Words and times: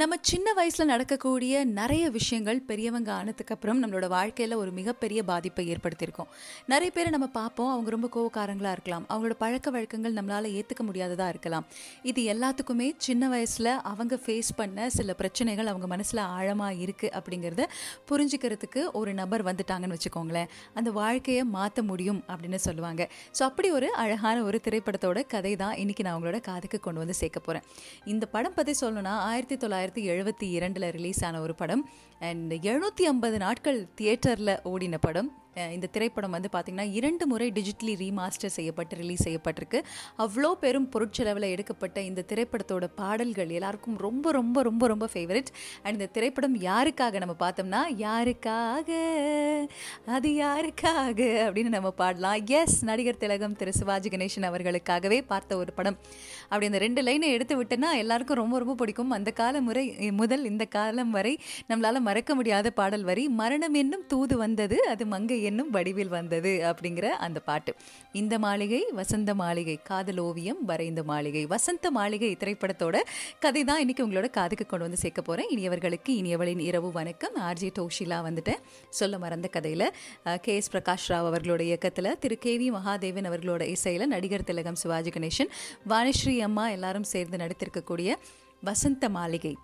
நம்ம 0.00 0.14
சின்ன 0.28 0.52
வயசில் 0.56 0.88
நடக்கக்கூடிய 0.90 1.54
நிறைய 1.78 2.04
விஷயங்கள் 2.14 2.60
பெரியவங்க 2.68 3.10
ஆனதுக்கப்புறம் 3.16 3.80
நம்மளோட 3.80 4.06
வாழ்க்கையில் 4.14 4.54
ஒரு 4.60 4.70
மிகப்பெரிய 4.78 5.20
பாதிப்பை 5.30 5.64
ஏற்படுத்தியிருக்கோம். 5.72 6.28
நிறைய 6.72 6.90
பேரை 6.96 7.10
நம்ம 7.14 7.26
பார்ப்போம் 7.34 7.70
அவங்க 7.72 7.90
ரொம்ப 7.94 8.08
கோவக்காரங்களாக 8.14 8.74
இருக்கலாம். 8.76 9.04
அவங்களோட 9.10 9.34
பழக்க 9.42 9.70
வழக்கங்கள் 9.74 10.14
நம்மளால் 10.18 10.48
ஏற்றுக்க 10.58 10.84
முடியாததாக 10.88 11.32
இருக்கலாம். 11.34 11.66
இது 12.12 12.22
எல்லாத்துக்குமே 12.34 12.88
சின்ன 13.06 13.28
வயசில் 13.34 13.70
அவங்க 13.90 14.18
ஃபேஸ் 14.24 14.50
பண்ண 14.60 14.88
சில 14.96 15.16
பிரச்சனைகள் 15.20 15.70
அவங்க 15.72 15.88
மனசில் 15.94 16.22
ஆழமாக 16.38 16.80
இருக்குது 16.84 17.12
அப்படிங்கிறத 17.20 17.66
புரிஞ்சுக்கிறதுக்கு 18.12 18.84
ஒரு 19.02 19.14
நபர் 19.20 19.44
வந்துட்டாங்கன்னு 19.50 19.98
வச்சுக்கோங்களேன். 19.98 20.48
அந்த 20.78 20.90
வாழ்க்கையை 21.02 21.44
மாற்ற 21.58 21.86
முடியும் 21.90 22.22
அப்படின்னு 22.30 22.62
சொல்லுவாங்க. 22.68 23.08
ஸோ 23.36 23.44
அப்படி 23.50 23.70
ஒரு 23.80 23.90
அழகான 24.04 24.36
ஒரு 24.48 24.60
திரைப்படத்தோட 24.68 25.26
கதை 25.36 25.54
தான் 25.64 25.76
இன்றைக்கி 25.84 26.04
நான் 26.08 26.16
அவங்களோட 26.16 26.42
காதுக்கு 26.50 26.80
கொண்டு 26.88 27.04
வந்து 27.04 27.20
சேர்க்க 27.22 27.46
போகிறேன் 27.50 27.68
இந்த 28.14 28.24
படம் 28.36 28.58
பற்றி 28.58 28.76
சொல்லணும்னா 28.82 29.16
ஆயிரத்தி 29.30 29.54
தொள்ளாயிரத்தி 29.54 29.80
எழுபத்தி 29.90 30.50
இரண்டில் 30.50 30.90
ரிலீஸ் 30.90 31.24
ஆன 31.24 31.40
ஒரு 31.40 31.54
படம். 31.54 31.88
அண்ட் 32.28 32.52
எழுநூற்றி 32.70 33.04
ஐம்பது 33.12 33.38
நாட்கள் 33.44 33.78
தியேட்டரில் 34.00 34.58
ஓடின 34.72 34.96
படம். 35.06 35.30
இந்த 35.74 35.86
திரைப்படம் 35.94 36.34
வந்து 36.34 36.48
பார்த்திங்கன்னா 36.52 36.84
இரண்டு 36.98 37.24
முறை 37.30 37.46
டிஜிட்டலி 37.56 37.94
ரீமாஸ்டர் 38.02 38.52
செய்யப்பட்டு 38.56 38.94
ரிலீஸ் 39.00 39.24
செய்யப்பட்டிருக்கு. 39.26 39.78
அவ்வளோ 40.24 40.50
பெரும் 40.62 40.86
பொருட்செலவில் 40.92 41.46
எடுக்கப்பட்ட 41.54 41.98
இந்த 42.10 42.24
திரைப்படத்தோட 42.30 42.86
பாடல்கள் 43.00 43.50
எல்லாருக்கும் 43.56 43.96
ரொம்ப 44.04 44.32
ரொம்ப 44.36 44.62
ரொம்ப 44.68 44.86
ரொம்ப 44.92 45.06
ஃபேவரட் 45.14 45.50
அண்ட் 45.82 45.96
இந்த 45.98 46.08
திரைப்படம் 46.16 46.54
யாருக்காக 46.68 47.20
நம்ம 47.24 47.34
பார்த்தோம்னா 47.42 47.82
யாருக்காக 48.04 48.88
அது 50.18 50.30
யாருக்காக 50.44 51.20
அப்படின்னு 51.46 51.74
நம்ம 51.76 51.92
பாடலாம். 52.00 52.38
எஸ் 52.60 52.78
நடிகர் 52.90 53.20
திலகம் 53.24 53.58
திரு 53.62 53.74
சிவாஜி 53.80 54.10
கணேசன் 54.14 54.48
அவர்களுக்காகவே 54.52 55.20
பார்த்த 55.34 55.60
ஒரு 55.64 55.74
படம். 55.80 56.00
அப்படி 56.48 56.70
அந்த 56.72 56.82
ரெண்டு 56.86 57.04
லைனை 57.10 57.30
எடுத்து 57.36 57.60
விட்டேன்னா 57.60 57.92
எல்லாருக்கும் 58.04 58.42
ரொம்ப 58.42 58.62
ரொம்ப 58.64 58.76
பிடிக்கும். 58.84 59.14
அந்த 59.18 59.30
காலம் 59.42 59.68
முறை 59.70 59.84
முதல் 60.22 60.48
இந்த 60.52 60.64
காலம் 60.78 61.12
வரை 61.18 61.34
நம்மளால் 61.68 62.02
மறக்க 62.12 62.32
முடியாத 62.38 62.68
பாடல் 62.78 63.04
வரி 63.08 63.22
மரணம் 63.40 63.76
என்னும் 63.80 64.02
தூது 64.10 64.34
வந்தது 64.40 64.76
அது 64.92 65.04
மங்கை 65.12 65.36
என்னும் 65.48 65.70
வடிவில் 65.76 66.10
வந்தது 66.14 66.50
அப்படிங்கிற 66.70 67.06
அந்த 67.26 67.38
பாட்டு. 67.46 67.72
இந்த 68.20 68.34
மாளிகை 68.44 68.80
வசந்த 68.98 69.30
மாளிகை 69.40 69.76
காதல் 69.90 70.20
ஓவியம் 70.24 70.60
வரைந்த 70.70 71.02
மாளிகை. 71.10 71.42
வசந்த 71.52 71.90
மாளிகை 71.96 72.30
திரைப்படத்தோட 72.42 72.98
கதை 73.44 73.62
தான் 73.70 73.80
இன்னைக்கு 73.84 74.04
உங்களோட 74.06 74.30
காதுக்கு 74.36 74.66
கொண்டு 74.66 74.86
வந்து 74.86 75.00
சேர்க்க 75.04 75.22
போறேன். 75.28 75.50
இனியவர்களுக்கு 75.54 76.10
இனியவளின் 76.20 76.62
இரவு 76.68 76.90
வணக்கம். 76.98 77.38
ஆர்ஜி 77.48 77.70
டோஷிலா 77.78 78.20
வந்துட்டேன் 78.28 78.62
சொல்ல 79.00 79.22
மறந்த 79.24 79.50
கதையில 79.56 79.88
கே 80.46 80.54
எஸ் 80.60 80.72
பிரகாஷ் 80.76 81.08
ராவ் 81.14 81.30
அவர்களோட 81.32 81.64
இயக்கத்தில் 81.70 82.12
திரு 82.24 82.38
கே 82.46 82.54
வி 82.62 82.70
மகாதேவன் 82.78 83.30
அவர்களோட 83.32 83.64
இசையில 83.74 84.12
நடிகர் 84.14 84.48
திலகம் 84.52 84.80
சிவாஜி 84.84 85.12
கணேசன் 85.18 85.52
வாணிஸ்ரீ 85.88 86.38
அம்மா 86.50 86.66
எல்லாரும் 86.78 87.10
சேர்ந்து 87.14 87.44
நடித்திருக்கக்கூடிய 87.44 88.12
வசந்த 88.62 89.08
மாளிகை. 89.18 89.56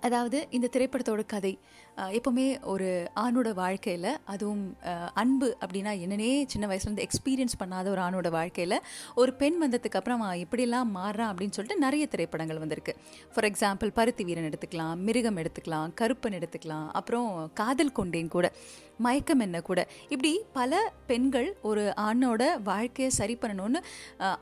அதாவது 0.00 0.46
இந்த 0.50 0.68
திரைப்படத்தோட 0.72 1.26
கதை. 1.26 1.58
எப்போவுமே 1.96 2.46
ஒரு 2.64 3.10
ஆணோட 3.14 3.48
வாழ்க்கையில் 3.54 4.18
அதுவும் 4.24 4.76
அன்பு 5.14 5.56
அப்படின்னா 5.60 5.92
என்னன்னே 6.02 6.30
சின்ன 6.46 6.66
வயசுலேருந்து 6.66 7.06
எக்ஸ்பீரியன்ஸ் 7.06 7.58
பண்ணாத 7.60 7.86
ஒரு 7.88 8.00
ஆணோட 8.00 8.30
வாழ்க்கையில் 8.30 8.76
ஒரு 9.14 9.32
பெண் 9.34 9.58
வந்ததுக்கு 9.64 9.98
அப்புறம் 10.00 10.20
அவன் 10.20 10.42
எப்படிலாம் 10.44 10.92
மாறுறான் 10.98 11.30
அப்படின்னு 11.32 11.56
சொல்லிட்டு 11.56 11.84
நிறைய 11.84 12.06
திரைப்படங்கள் 12.06 12.58
வந்திருக்கு. 12.58 12.94
ஃபார் 13.34 13.48
எக்ஸாம்பிள் 13.50 13.90
பருத்தி 13.94 14.24
வீரன் 14.24 14.48
எடுத்துக்கலாம் 14.50 14.96
மிருகம் 14.96 15.36
எடுத்துக்கலாம் 15.36 15.92
கருப்பன் 16.00 16.36
எடுத்துக்கலாம் 16.38 16.88
அப்புறம் 16.92 17.50
காதல் 17.54 17.92
கொண்டேன் 17.92 18.28
கூட 18.28 18.52
மயக்கம் 18.98 19.40
என்ன 19.40 19.60
கூட. 19.60 19.80
இப்படி 20.08 20.32
பல 20.52 20.92
பெண்கள் 21.06 21.56
ஒரு 21.62 21.84
ஆணோட 21.96 22.42
வாழ்க்கையை 22.62 23.12
சரி 23.20 23.36
பண்ணணும்னு 23.40 23.80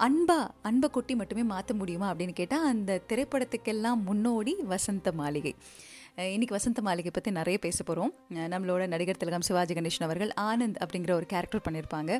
அன்பா 0.07 0.39
அன்பை 0.63 0.91
கொட்டி 0.91 1.15
மட்டுமே 1.15 1.43
மாற்ற 1.43 1.75
முடியுமா 1.75 2.15
அப்படின்னு 2.15 2.39
கேட்டால் 2.41 2.67
அந்த 2.73 3.01
திரைப்படத்துக்கெல்லாம் 3.09 4.03
முன்னோடி 4.09 4.55
வசந்த 4.73 5.13
மாளிகை. 5.13 5.55
இன்றைக்கி 6.19 6.37
இன்னைக்கு 6.37 6.57
வசந்த 6.57 6.81
மாளிகை 6.87 7.11
பற்றி 7.15 7.31
நிறைய 7.37 7.57
பேச 7.65 7.85
போகிறோம் 7.89 8.13
நம்மளோட 8.53 8.87
நடிகர் 8.93 9.21
திலகம் 9.21 9.45
சிவாஜி 9.49 9.75
கணேசன் 9.75 10.05
அவர்கள் 10.07 10.33
ஆனந்த் 10.47 10.79
அப்படிங்கிற 10.85 11.13
ஒரு 11.19 11.27
கேரக்டர் 11.33 11.63
பண்ணியிருப்பாங்க. 11.67 12.11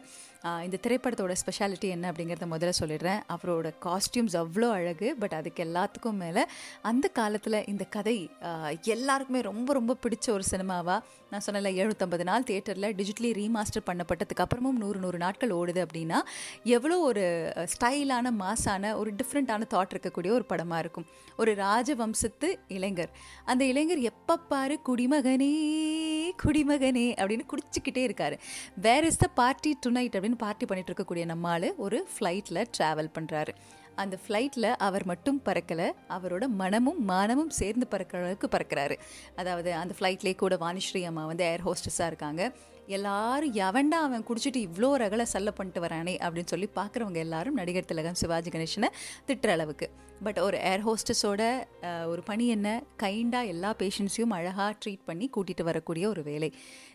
இந்த 0.67 0.77
திரைப்படத்தோட 0.85 1.35
ஸ்பெஷாலிட்டி 1.41 1.89
என்ன 1.95 2.05
அப்படிங்கிறத 2.11 2.47
முதல்ல 2.53 2.73
சொல்லிடுறேன். 2.81 3.21
அவரோட 3.35 3.71
காஸ்டியூம்ஸ் 3.87 4.37
அவ்வளோ 4.43 4.69
அழகு 4.77 5.09
பட் 5.23 5.35
அதுக்கு 5.39 5.65
எல்லாத்துக்கும் 5.65 6.21
மேலே 6.25 6.45
அந்த 6.91 7.09
காலத்தில் 7.19 7.59
இந்த 7.73 7.87
கதை 7.97 8.17
எல்லாருக்குமே 8.97 9.43
ரொம்ப 9.51 9.73
ரொம்ப 9.79 9.97
பிடிச்ச 10.05 10.29
ஒரு 10.37 10.47
சினிமாவாக 10.53 11.01
நான் 11.33 11.45
சொன்னல 11.47 11.71
எழுநூத்தம்பது 11.81 12.25
நாள் 12.31 12.47
தியேட்டரில் 12.51 12.89
டிஜிட்டலி 13.01 13.31
ரீமாஸ்டர் 13.41 13.87
பண்ணப்பட்டதுக்கு 13.89 14.45
அப்புறமும் 14.45 14.79
நூறு 14.83 14.99
நூறு 15.03 15.19
நாட்கள் 15.25 15.57
ஓடுது 15.59 15.81
அப்படின்னா 15.87 16.21
எவ்வளோ 16.77 16.99
ஒரு 17.09 17.25
ஸ்டைலான 17.75 18.33
மாசான 18.45 18.95
ஒரு 19.01 19.11
டிஃப்ரெண்ட்டான 19.19 19.69
தாட் 19.75 19.93
இருக்கக்கூடிய 19.95 20.31
ஒரு 20.39 20.47
படமாக 20.53 20.83
இருக்கும். 20.85 21.09
ஒரு 21.41 21.53
ராஜவம்சத்து 21.67 22.49
இளைஞர். 22.79 23.13
அந்த 23.51 23.63
இளைஞர் 23.65 23.87
எப்போ 23.97 24.27
எப்பப்பாரு 24.29 24.75
குடிமகனே 24.89 25.53
குடிமகனே 26.45 27.05
அப்படின்னு 27.21 27.45
குடிச்சிக்கிட்டே 27.53 28.03
இருக்காரு. 28.09 28.39
Where 28.75 29.05
is 29.05 29.19
the 29.19 29.27
party 29.27 29.77
tonight 29.91 30.15
அப்படின்னு 30.15 30.39
பார்ட்டி 30.39 30.67
பண்ணிட்டு 30.67 30.93
இருக்கக்கூடிய 30.93 31.25
நம்மால் 31.25 31.75
ஒரு 31.77 32.09
ஃப்ளைட்டில் 32.13 32.65
ட்ராவல் 32.79 33.11
பண்ணுறாரு 33.15 33.49
அந்த 33.95 34.19
ஃப்ளைட்டில் 34.27 34.75
அவர் 34.77 35.05
மட்டும் 35.05 35.43
பறக்கலை 35.45 35.91
அவரோட 36.09 36.47
மனமும் 36.47 37.05
மானமும் 37.05 37.51
சேர்ந்து 37.51 37.87
பறக்கிற 37.87 38.23
அளவுக்கு 38.23 38.49
பறக்கிறாரு. 38.59 38.97
அதாவது 39.37 39.73
அந்த 39.73 39.95
ஃப்ளைட்லேயே 39.99 40.37
கூட 40.37 40.57
வாணிஸ்ரீ 40.57 41.05
அம்மா 41.05 41.27
வந்து 41.27 41.45
ஏர் 41.45 41.61
ஹோஸ்டஸாக 41.65 42.07
இருக்காங்க. 42.07 42.53
எல்லாரும் 42.97 43.55
எவன்டா 43.55 43.99
அவன் 44.07 44.25
குடிச்சிட்டு 44.29 44.61
இவ்வளோ 44.67 44.91
ரகலை 45.03 45.25
சல்ல 45.33 45.51
பண்ணிட்டு 45.57 45.81
வரானே 45.81 46.15
அப்படின்னு 46.27 46.53
சொல்லி 46.53 46.69
பார்க்குறவங்க 46.77 47.21
எல்லாரும் 47.25 47.59
நடிகர் 47.61 47.89
திலகம் 47.91 48.21
சிவாஜி 48.21 48.51
கணேசனை 48.51 48.89
திட்டுற 49.27 49.51
அளவுக்கு. 49.57 49.87
பட் 50.23 50.39
ஒரு 50.39 50.59
ஏர் 50.71 50.85
ஹோஸ்டஸோட 50.87 51.43
ஒரு 52.13 52.23
பணி 52.23 52.47
என்ன? 52.49 52.69
கைண்டாக 53.03 53.47
எல்லா 53.47 53.71
பேஷண்ட்ஸையும் 53.79 54.35
அழகாக 54.39 54.73
ட்ரீட் 54.85 55.05
பண்ணி 55.05 55.31
கூட்டிகிட்டு 55.37 55.63
வரக்கூடிய 55.63 56.09
ஒரு 56.09 56.23
வேலை. 56.23 56.51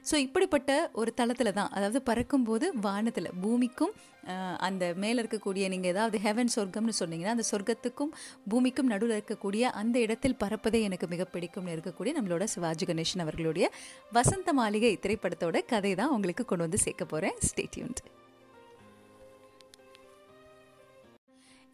ஸோ 0.05 0.15
இப்படிப்பட்ட 0.17 0.71
ஒரு 0.93 1.11
தளத்தில் 1.13 1.53
தான் 1.53 1.69
அதாவது 1.71 1.99
பறக்கும்போது 2.01 2.65
வானத்தில் 2.81 3.29
பூமிக்கும் 3.41 3.93
அந்த 4.59 4.83
மேலே 4.95 5.17
இருக்கக்கூடிய 5.23 5.63
நீங்கள் 5.69 5.91
ஏதாவது 5.91 6.17
ஹெவன் 6.17 6.53
சொர்க்கம்னு 6.55 6.95
சொன்னீங்கன்னா 6.99 7.35
அந்த 7.35 7.45
சொர்க்கத்துக்கும் 7.51 8.11
பூமிக்கும் 8.49 8.91
நடுவில் 8.93 9.15
இருக்கக்கூடிய 9.17 9.63
அந்த 9.81 9.95
இடத்தில் 9.99 10.39
பறப்பதே 10.43 10.81
எனக்கு 10.81 11.07
மிக 11.07 11.27
பிடிக்கும்னு 11.33 11.75
இருக்கக்கூடிய 11.77 12.13
நம்மளோட 12.13 12.47
சிவாஜி 12.47 12.87
கணேசன் 12.87 13.25
அவர்களுடைய 13.25 13.69
வசந்த 14.11 14.53
மாளிகை 14.53 14.93
திரைப்படத்தோட 15.05 15.59
கதை 15.67 15.93
தான் 15.93 16.13
உங்களுக்கு 16.13 16.45
கொண்டு 16.45 16.67
வந்து 16.67 16.83
சேர்க்க 16.83 17.05
போகிறேன் 17.05 17.39
ஸ்டேட்யூன்ட் 17.49 18.03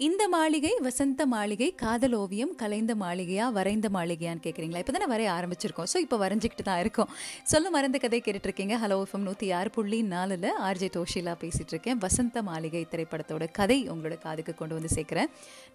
இந்த 0.07 0.23
மாளிகை 0.33 0.71
வசந்த 0.85 1.21
மாளிகை 1.31 1.67
காதல் 1.81 2.13
ஓவியம் 2.19 2.51
கலைந்த 2.59 2.91
மாளிகையா 3.01 3.45
வரைந்த 3.55 3.87
மாளிகையான்னு 3.95 4.43
கேட்குறீங்களா 4.45 4.81
இப்போ 4.83 4.93
தானே 4.95 5.07
வரைய 5.11 5.29
ஆரம்பிச்சிருக்கோம். 5.37 5.89
ஸோ 5.93 5.97
இப்போ 6.03 6.17
வரைஞ்சிக்கிட்டு 6.21 6.65
தான் 6.67 6.79
இருக்கும். 6.83 7.09
சொல்ல 7.51 7.69
மறந்த 7.75 7.97
கதை 8.03 8.19
கேட்டுட்டு 8.25 8.47
இருக்கீங்க 8.49 8.75
ஹலோ 8.83 8.97
எஃப்எம் 9.05 9.25
நூற்றி 9.29 9.47
ஆறு 9.57 9.69
புள்ளி 9.77 9.99
நாலில் 10.13 10.47
ஆர்ஜே 10.67 10.89
தோஷிலா 10.97 11.33
பேசிகிட்டு 11.41 11.73
இருக்கேன் 11.75 11.99
வசந்த 12.05 12.43
மாளிகை 12.49 12.83
திரைப்படத்தோட 12.93 13.47
கதை 13.59 13.77
உங்களோட 13.95 14.17
காதுக்கு 14.27 14.55
கொண்டு 14.61 14.77
வந்து 14.77 14.91
சேர்க்குறேன். 14.95 15.29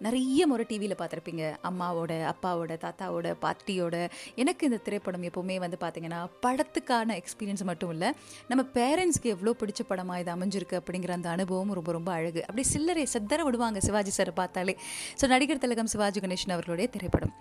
நிறைய 0.06 0.46
முறை 0.52 0.66
டிவியில் 0.70 0.96
பார்த்துருப்பீங்க. 1.02 1.42
அம்மாவோட 1.70 2.16
அப்பாவோட 2.32 2.78
தாத்தாவோட 2.86 3.34
பாட்டியோட. 3.44 3.98
எனக்கு 4.44 4.64
இந்த 4.70 4.80
திரைப்படம் 4.88 5.28
எப்போவுமே 5.30 5.58
வந்து 5.66 5.80
பார்த்தீங்கன்னா 5.84 6.22
படத்துக்கான 6.46 7.18
எக்ஸ்பீரியன்ஸ் 7.22 7.66
மட்டும் 7.72 7.94
இல்லை 7.96 8.10
நம்ம 8.52 8.64
பேரண்ட்ஸ்க்கு 8.78 9.34
எவ்வளோ 9.36 9.56
பிடிச்ச 9.64 9.88
படமாக 9.92 10.24
இது 10.24 10.34
அமைஞ்சிருக்கு 10.38 10.80
அப்படிங்கிற 10.82 11.18
அந்த 11.20 11.30
அனுபவம் 11.36 11.76
ரொம்ப 11.80 11.92
ரொம்ப 11.98 12.12
அழகு. 12.18 12.42
அப்படி 12.48 12.66
சில்லறை 12.74 13.06
செத்தர 13.16 13.42
விடுவாங்க 13.50 13.78
சிவாஜி 13.88 14.10
சார் 14.18 14.38
பார்த்தாலே. 14.42 14.76
ஸோ 15.20 15.26
நடிகர் 15.34 15.64
திலகம் 15.64 15.92
சிவாஜி 15.94 16.22
கணேசன் 16.26 16.56
அவர்களுடைய 16.56 16.88
திரைப்படம். 16.96 17.34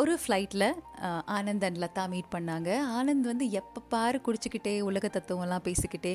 ஒரு 0.00 0.12
ஃப்ளைட்டில் 0.20 0.64
ஆனந்த் 1.34 1.64
அண்ட் 1.66 1.78
லதா 1.82 2.04
மீட் 2.12 2.32
பண்ணாங்க. 2.34 2.70
ஆனந்த் 2.98 3.28
வந்து 3.30 3.46
எப்போ 3.60 3.80
பாரு 3.92 4.18
குடிச்சிக்கிட்டே 4.26 4.72
உலக 4.88 5.10
தத்துவம்லாம் 5.16 5.64
பேசிக்கிட்டே 5.68 6.12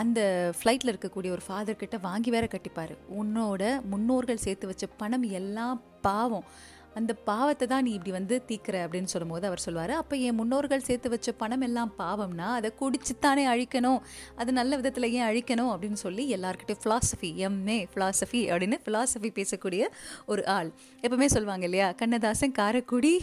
அந்த 0.00 0.20
ஃப்ளைட்டில் 0.58 0.92
இருக்கக்கூடிய 0.92 1.30
ஒரு 1.36 1.44
ஃபாதர்கிட்ட 1.46 1.98
வாங்கி 2.08 2.32
வேற 2.36 2.46
கட்டிப்பார். 2.54 2.92
உன்னோட 3.20 3.62
முன்னோர்கள் 3.92 4.44
சேர்த்து 4.46 4.70
வச்ச 4.72 4.86
பணம் 5.02 5.26
எல்லாம் 5.40 5.80
பாவம். 6.08 6.46
அந்த 6.94 7.12
பாவத்தை 7.28 7.66
தான் 7.68 7.84
நீ 7.86 7.90
இப்படி 7.96 8.12
வந்து 8.16 8.36
தீக்கிற 8.48 8.76
அப்படின்னு 8.84 9.10
சொல்லும்போது 9.12 9.46
அவர் 9.46 9.62
சொல்லுவார் 9.64 9.92
அப்போ 9.98 10.14
என் 10.26 10.36
முன்னோர்கள் 10.40 10.84
சேர்த்து 10.88 11.12
வச்ச 11.14 11.32
பணம் 11.42 11.64
எல்லாம் 11.68 11.92
பாவம்னா 11.98 12.48
அதை 12.58 12.70
குடிச்சுத்தானே 12.80 13.44
அழிக்கணும். 13.52 14.00
அது 14.40 14.50
நல்ல 14.58 14.76
விதத்தில் 14.80 15.08
ஏன் 15.10 15.26
அழிக்கணும்? 15.30 15.70
அப்படின்னு 15.74 15.98
சொல்லி 16.04 16.24
எல்லாருக்கிட்டையும் 16.36 16.82
ஃபிலாசபி 16.84 17.30
எம்ஏ 17.48 17.78
ஃபிலாசபி 17.94 18.42
அப்படின்னு 18.50 18.78
ஃபிலாசபி 18.86 19.30
பேசக்கூடிய 19.38 19.82
ஒரு 20.26 20.44
ஆள். 20.56 20.70
எப்பவுமே 21.04 21.28
சொல்லுவாங்க 21.36 21.66
இல்லையா 21.70 21.88
கண்ணதாசன் 22.02 22.56
காரக்குடி 22.60 23.14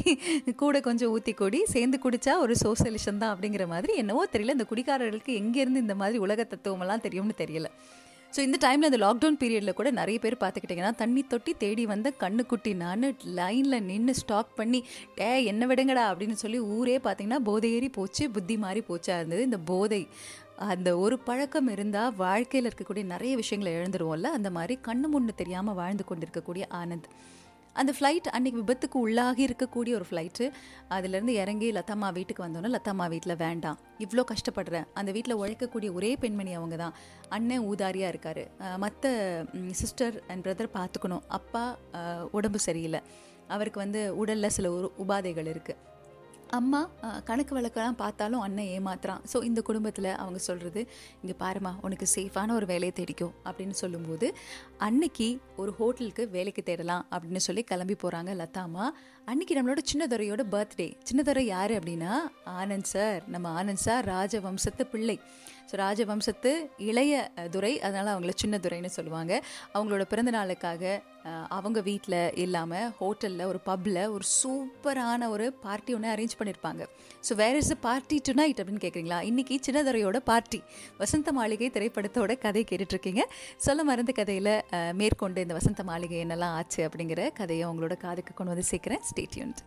கூட 0.64 0.80
கொஞ்சம் 0.90 1.14
ஊற்றி 1.16 1.36
கொடி 1.44 1.62
சேர்ந்து 1.76 2.00
குடிச்சா 2.04 2.36
ஒரு 2.46 2.56
சோசியலிசம் 2.66 3.22
தான். 3.24 3.34
அப்படிங்கிற 3.36 3.68
மாதிரி 3.76 3.96
என்னவோ 4.04 4.26
தெரியல 4.36 4.58
இந்த 4.58 4.68
குடிக்காரர்களுக்கு 4.74 5.34
எங்கேருந்து 5.42 5.86
இந்த 5.86 5.98
மாதிரி 6.04 6.18
உலக 6.28 6.48
தத்துவமெல்லாம் 6.54 7.06
தெரியும்னு 7.08 7.42
தெரியல. 7.44 7.70
ஸோ 8.36 8.40
இந்த 8.40 8.58
டைமில் 8.66 8.88
அந்த 8.90 8.98
லாக்டவுன் 8.98 9.38
பீரியடில் 9.40 9.74
கூட 9.74 9.92
நிறைய 9.92 10.20
பேர் 10.20 10.36
பார்த்துக்கிட்டிங்கன்னா 10.40 10.96
தண்ணி 10.96 11.22
தொட்டி 11.24 11.54
தேடி 11.54 11.86
வந்த 11.86 12.10
கண்ணுக்குட்டி 12.20 12.76
நான் 12.76 13.06
லைனில் 13.40 13.84
நின்று 13.84 14.14
ஸ்டாக் 14.16 14.52
பண்ணி 14.56 14.80
டே 15.16 15.30
என்ன 15.44 15.66
விடுங்கடா? 15.68 16.04
அப்படின்னு 16.12 16.38
சொல்லி 16.44 16.60
ஊரே 16.60 16.98
பார்த்தீங்கன்னா 16.98 17.40
போதையேறி 17.46 17.90
போச்சு 17.92 18.26
புத்தி 18.32 18.58
மாறி 18.58 18.84
போச்சா 18.90 19.16
இருந்தது. 19.18 19.42
இந்த 19.42 19.60
போதை 19.72 20.02
அந்த 20.56 20.90
ஒரு 20.98 21.20
பழக்கம் 21.20 21.68
இருந்தால் 21.68 22.16
வாழ்க்கையில் 22.16 22.70
இருக்கக்கூடிய 22.70 23.06
நிறைய 23.06 23.36
விஷயங்களை 23.36 23.74
இழந்துருவோம்ல. 23.80 24.32
அந்த 24.38 24.50
மாதிரி 24.50 24.80
கண்ணு 24.88 25.10
முன்னு 25.14 25.34
தெரியாமல் 25.36 25.76
வாழ்ந்து 25.76 26.06
கொண்டிருக்கக்கூடிய 26.06 26.68
ஆனந்த். 26.82 27.10
அந்த 27.76 27.92
ஃப்ளைட் 27.98 28.28
அன்னைக்கு 28.36 28.60
விபத்துக்கு 28.62 28.98
உள்ளாகி 29.06 29.42
இருக்கக்கூடிய 29.48 29.94
ஒரு 30.00 30.06
ஃப்ளைட்டு 30.10 30.46
அதுலேருந்து 30.96 31.34
இறங்கி 31.42 31.68
லத்தம்மா 31.78 32.08
வீட்டுக்கு 32.18 32.46
வந்தோன்னே 32.46 32.72
லத்தம்மா 32.76 33.06
வீட்டில் 33.14 33.36
வேண்டாம். 33.46 33.78
இவ்வளோ 34.06 34.24
கஷ்டப்படுறேன். 34.32 34.88
அந்த 35.00 35.10
வீட்டில் 35.18 35.40
உழைக்கக்கூடிய 35.42 35.92
ஒரே 36.00 36.12
பெண்மணி 36.24 36.54
அவங்க 36.60 36.78
தான் 36.84 36.96
அண்ணன் 37.38 37.68
ஊதாரியாக 37.72 38.14
இருக்கார். 38.14 38.44
மற்ற 38.84 39.14
சிஸ்டர் 39.82 40.18
அண்ட் 40.28 40.44
பிரதர் 40.48 40.76
பார்த்துக்கணும் 40.80 41.26
அப்பா 41.40 41.64
உடம்பு 42.40 42.62
சரியில்லை. 42.68 43.02
அவருக்கு 43.56 43.80
வந்து 43.86 44.02
உடலில் 44.22 44.56
சில 44.56 44.70
உபாதைகள் 45.04 45.48
இருக்குது 45.54 45.80
அம்மா 46.58 46.80
கணக்கு 47.24 47.54
வழக்கெல்லாம் 47.58 47.98
பார்த்தாலும் 47.98 48.40
அண்ணன் 48.40 48.70
ஏமாத்துறான். 48.78 49.22
ஸோ 49.34 49.44
இந்த 49.44 49.62
குடும்பத்தில் 49.62 50.08
அவங்க 50.16 50.40
சொல்கிறது 50.40 50.82
இங்கே 51.22 51.36
பாருமா 51.40 51.72
உனக்கு 51.82 52.06
சேஃபான 52.16 52.52
ஒரு 52.52 52.66
வேலையை 52.66 52.94
தேடிக்கும் 53.00 53.34
அப்படின்னு 53.46 53.76
சொல்லும்போது 53.82 54.34
அன்னைக்கு 54.78 55.28
ஒரு 55.56 55.72
ஹோட்டலுக்கு 55.72 56.30
வேலைக்கு 56.30 56.64
தேடலாம் 56.64 57.06
அப்படின்னு 57.12 57.44
சொல்லி 57.48 57.64
கிளம்பி 57.64 57.96
போகிறாங்க 58.04 58.34
லதாமா 58.42 58.86
அன்னைக்கு 59.30 59.56
நம்மளோட 59.56 59.82
சின்னதுரையோட 59.90 60.44
பர்த்டே 60.54 60.88
சின்னதுரை 61.08 61.44
யார் 61.56 61.74
அப்படின்னா 61.78 62.14
ஆனந்த் 62.62 62.90
சார் 62.94 63.22
நம்ம 63.34 63.48
ஆனந்த் 63.60 63.84
சார் 63.86 64.06
ராஜவம்சத்து 64.16 64.84
பிள்ளை. 64.94 65.18
ஸோ 65.70 65.76
ராஜவம்சத்து 65.84 66.52
இளைய 66.90 67.14
துறை 67.36 67.50
துரை. 67.56 67.74
அதனால் 67.88 68.12
அவங்கள 68.14 68.34
சின்னதுரைன்னு 68.42 68.90
சொல்லுவாங்க. 68.96 69.34
அவங்களோட 69.76 70.04
பிறந்த 70.12 70.32
நாளுக்காக 70.38 70.84
அவங்க 71.58 71.80
வீட்டில் 71.88 72.18
இல்லாமல் 72.44 72.88
ஹோட்டலில் 73.00 73.44
ஒரு 73.52 73.60
பப்பில் 73.68 74.00
ஒரு 74.16 74.26
சூப்பரான 74.40 75.28
ஒரு 75.34 75.46
பார்ட்டி 75.66 75.92
ஒன்று 75.98 76.12
அரேஞ்ச் 76.14 76.36
பண்ணியிருப்பாங்க 76.40 76.84
so 77.28 77.36
where 77.42 77.58
is 77.62 77.72
a 77.76 77.78
party 77.88 78.18
tonight 78.40 78.60
அப்படின்னு 78.62 78.84
கேட்குறீங்களா 78.86 79.20
இன்றைக்கி 79.30 79.56
சின்னதுரையோட 79.68 80.20
பார்ட்டி 80.32 80.60
வசந்த 81.04 81.32
மாளிகை 81.40 81.70
திரைப்படத்தோட 81.78 82.32
கதை 82.46 82.64
கேட்டுட்ருக்கீங்க. 82.72 83.24
சொல்ல 83.68 83.84
மறந்த 83.92 84.14
கதையில் 84.22 84.54
மேற்கொண்டு 85.02 85.46
இந்த 85.48 85.58
வசந்த 85.60 85.84
மாளிகை 85.92 86.20
என்னெல்லாம் 86.26 86.56
ஆச்சு 86.62 86.82
அப்படிங்கிற 86.88 87.28
கதையை 87.42 87.66
அவங்களோட 87.70 87.98
காதுக்கு 88.06 88.34
கொண்டு 88.34 88.54
வந்து 88.56 88.70
சேர்க்குறேன். 88.72 89.06
Stay tuned 89.20 89.62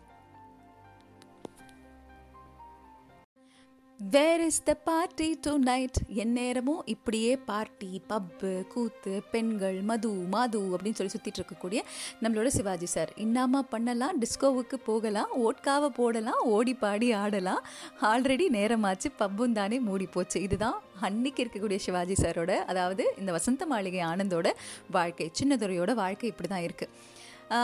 where 3.99 4.41
is 4.45 4.63
the 4.63 4.71
party 4.87 5.27
tonight 5.57 5.97
எந்நேரமும் 6.23 6.81
இப்படியே 6.85 7.37
பார்ட்டி 7.49 8.01
பப்பு 8.09 8.51
கூத்து 8.73 9.13
பெண்கள் 9.31 9.77
மது 9.81 10.09
மாது 10.33 10.61
அப்படின்னு 10.75 10.97
சொல்லி 10.99 11.13
சுற்றிட்டு 11.13 11.39
இருக்கக்கூடிய 11.41 11.81
நம்மளோட 12.21 12.47
சிவாஜி 12.47 12.85
சார். 12.85 13.11
இன்னாமா 13.25 13.61
பண்ணலாம்? 13.73 14.17
டிஸ்கோவுக்கு 14.23 14.79
போகலாம் 14.89 15.31
ஓட்காவை 15.45 15.89
போடலாம் 15.99 16.41
ஓடி 16.55 16.73
பாடி 16.73 17.13
ஆடலாம். 17.13 17.63
ஆல்ரெடி 18.11 18.47
நேரமாச்சு 18.57 19.11
பப்பும் 19.21 19.57
தானே 19.59 19.79
மூடி 19.79 20.05
போச்சு. 20.05 20.41
இதுதான் 20.41 20.77
அன்னைக்கு 21.01 21.43
இருக்கக்கூடிய 21.43 21.79
சிவாஜி 21.87 22.17
சாரோட 22.23 22.53
அதாவது 22.73 23.05
இந்த 23.17 23.31
வசந்த 23.31 23.65
மாளிகை 23.65 24.03
ஆனந்தோட 24.11 24.49
வாழ்க்கை 24.89 25.31
சின்னதுரையோட 25.41 25.93
வாழ்க்கை 25.93 26.29
இப்படி 26.33 26.49
தான் 26.55 26.67
இருக்குது 26.69 27.21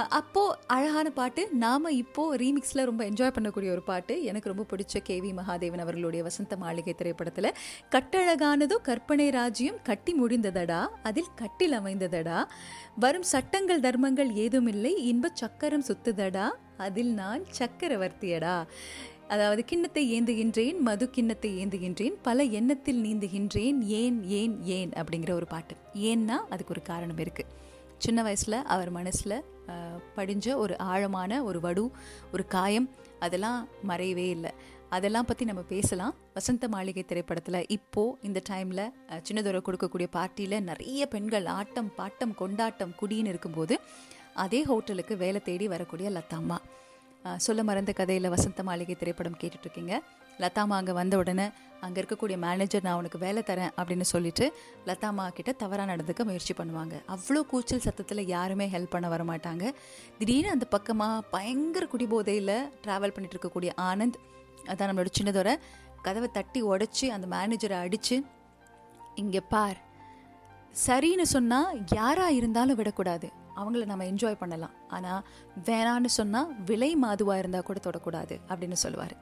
அப்போது 0.10 0.58
அழகான 0.68 1.10
பாட்டு. 1.10 1.50
நாம் 1.54 1.86
இப்போது 1.94 2.38
ரீமிக்ஸில் 2.38 2.84
ரொம்ப 2.84 3.04
என்ஜாய் 3.10 3.34
பண்ணக்கூடிய 3.36 3.70
ஒரு 3.72 3.82
பாட்டு. 3.82 4.24
எனக்கு 4.24 4.52
ரொம்ப 4.54 4.66
பிடிச்ச 4.72 4.98
கே 5.04 5.20
வி 5.20 5.32
மகாதேவன் 5.34 5.78
அவர்களுடைய 5.78 6.24
வசந்த 6.24 6.58
மாளிகை 6.58 6.94
திரைப்படத்தில் 6.94 7.50
கட்டழகானதோ 7.92 8.76
கற்பனை 8.82 9.30
ராஜ்யம் 9.30 9.82
கட்டி 9.84 10.14
முடிந்ததடா 10.22 10.88
அதில் 11.04 11.32
கட்டில் 11.36 11.72
அமைந்ததடா 11.72 12.40
வரும் 12.96 13.24
சட்டங்கள் 13.24 13.80
தர்மங்கள் 13.80 14.34
ஏதுமில்லை 14.36 14.94
இன்ப 15.04 15.32
சக்கரம் 15.34 15.88
சுத்துதடா 15.88 16.48
அதில் 16.78 17.14
நான் 17.14 17.44
சக்கரவர்த்தியடா. 17.60 18.58
அதாவது 19.28 19.66
கிண்ணத்தை 19.66 20.22
ஏந்துகின்றேன் 20.22 20.80
மது 20.80 21.10
கிண்ணத்தை 21.10 21.66
ஏந்துகின்றேன் 21.66 22.16
பல 22.22 22.44
எண்ணத்தில் 22.44 23.04
நீந்துகின்றேன் 23.04 23.82
ஏன் 23.82 24.24
ஏன் 24.24 24.64
ஏன்? 24.64 24.92
அப்படிங்கிற 24.92 25.32
ஒரு 25.32 25.48
பாட்டு. 25.48 25.76
ஏன்னா 25.94 26.38
அதுக்கு 26.50 26.74
ஒரு 26.74 26.82
காரணம் 26.82 27.18
இருக்குது 27.18 27.52
சின்ன 27.98 28.22
வயசில் 28.22 28.54
அவர் 28.54 28.90
மனசில் 28.90 29.36
படிஞ்ச 30.18 30.56
ஒரு 30.56 30.76
ஆழமான 30.92 31.32
ஒரு 31.44 31.60
வடு 31.66 31.84
ஒரு 32.32 32.44
காயம் 32.56 32.88
அதெல்லாம் 33.20 33.60
மறையவே 33.90 34.28
இல்லை. 34.36 34.52
அதெல்லாம் 34.90 35.28
பற்றி 35.30 35.44
நம்ம 35.46 35.64
பேசலாம். 35.72 36.14
வசந்த 36.38 36.68
மாளிகை 36.68 37.04
திரைப்படத்தில் 37.06 37.68
இப்போது 37.78 38.16
இந்த 38.22 38.40
டைமில் 38.50 38.84
சின்னதொரை 39.28 39.60
கொடுக்கக்கூடிய 39.64 40.08
பார்ட்டியில் 40.18 40.66
நிறைய 40.70 41.08
பெண்கள் 41.08 41.48
ஆட்டம் 41.60 41.92
பாட்டம் 41.98 42.34
கொண்டாட்டம் 42.42 42.96
குடின்னு 43.02 43.32
இருக்கும்போது 43.34 43.76
அதே 44.46 44.62
ஹோட்டலுக்கு 44.64 45.14
வேலை 45.18 45.42
தேடி 45.42 45.68
வரக்கூடிய 45.68 46.10
லத்தாம்மா 46.10 46.58
சொல்ல 47.38 47.62
மறந்த 47.64 47.92
கதையில் 47.94 48.34
வசந்த 48.36 48.64
மாளிகை 48.64 48.96
திரைப்படம் 48.96 49.40
கேட்டுட்ருக்கீங்க 49.42 49.94
லதாமா 50.44 50.76
அங்கே 50.82 50.94
வந்த 51.00 51.18
உடனே 51.22 51.48
அங்கே 51.86 51.98
இருக்கக்கூடிய 52.02 52.38
மேனேஜர் 52.46 52.86
நான் 52.86 53.00
உனக்கு 53.02 53.20
வேலை 53.26 53.42
தரேன் 53.50 53.74
அப்படின்னு 53.80 54.06
சொல்லிட்டு 54.14 54.46
லதாமா 54.90 55.26
கிட்ட 55.38 55.52
தவறாக 55.62 55.88
நடந்துக்க 55.92 56.24
முயற்சி 56.30 56.54
பண்ணுவாங்க. 56.58 56.96
அவ்வளோ 57.14 57.42
கூச்சல் 57.52 57.84
சத்தத்தில் 57.86 58.24
யாருமே 58.36 58.66
ஹெல்ப் 58.74 58.94
பண்ண 58.96 59.08
வர 59.14 59.24
மாட்டாங்க 59.32 59.66
திடீர்னு 60.20 60.56
அந்த 60.56 60.66
பக்கமாக 60.76 61.26
பயங்கர 61.36 61.86
குடிபோதையில் 61.94 62.56
ட்ராவல் 62.86 63.14
பண்ணிட்டு 63.16 63.36
இருக்கக்கூடிய 63.38 63.74
ஆனந்த் 63.90 64.18
அதான் 64.72 64.90
நம்மளோட 64.92 65.12
சின்னதோட 65.20 65.52
கதவை 66.08 66.30
தட்டி 66.38 66.60
உடச்சி 66.72 67.06
அந்த 67.16 67.28
மேனேஜரை 67.36 67.78
அடித்து 67.86 68.18
இங்கே 69.22 69.42
பார். 69.54 69.80
சரின்னு 70.86 71.26
சொன்னால் 71.36 71.78
யாராக 71.96 72.38
இருந்தாலும் 72.40 72.80
விடக்கூடாது. 72.80 73.28
அவங்கள 73.60 73.86
நம்ம 73.92 74.06
என்ஜாய் 74.12 74.42
பண்ணலாம். 74.42 74.76
ஆனால் 74.96 75.24
வேணான்னு 75.68 76.10
சொன்னால் 76.20 76.52
விலை 76.66 76.92
மாதுவாக 77.04 77.42
இருந்தால் 77.44 77.68
கூட 77.70 77.80
தொடக்கூடாது 77.88 78.36
அப்படின்னு 78.50 78.78
சொல்லுவார். 78.84 79.16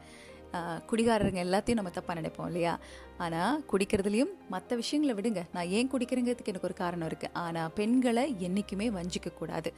குடிகாரருங்க 0.89 1.39
எல்லாத்தையும் 1.45 1.79
நம்ம 1.79 1.91
தப்பாக 1.95 2.15
நினைப்போம் 2.19 2.47
இல்லையா? 2.49 2.73
ஆனால் 3.23 3.57
குடிக்கிறதுலையும் 3.71 4.31
மற்ற 4.53 4.75
விஷயங்களை 4.81 5.13
விடுங்க. 5.17 5.41
நான் 5.55 5.71
ஏன் 5.77 5.89
குடிக்கிறேங்கிறதுக்கு 5.93 6.51
எனக்கு 6.53 6.69
ஒரு 6.69 6.77
காரணம் 6.81 7.07
இருக்குது 7.09 7.33
ஆனால் 7.43 7.71
பெண்களை 7.79 8.25
என்றைக்குமே 8.47 8.87
வஞ்சிக்க 8.97 9.31
கூடாது. 9.39 9.71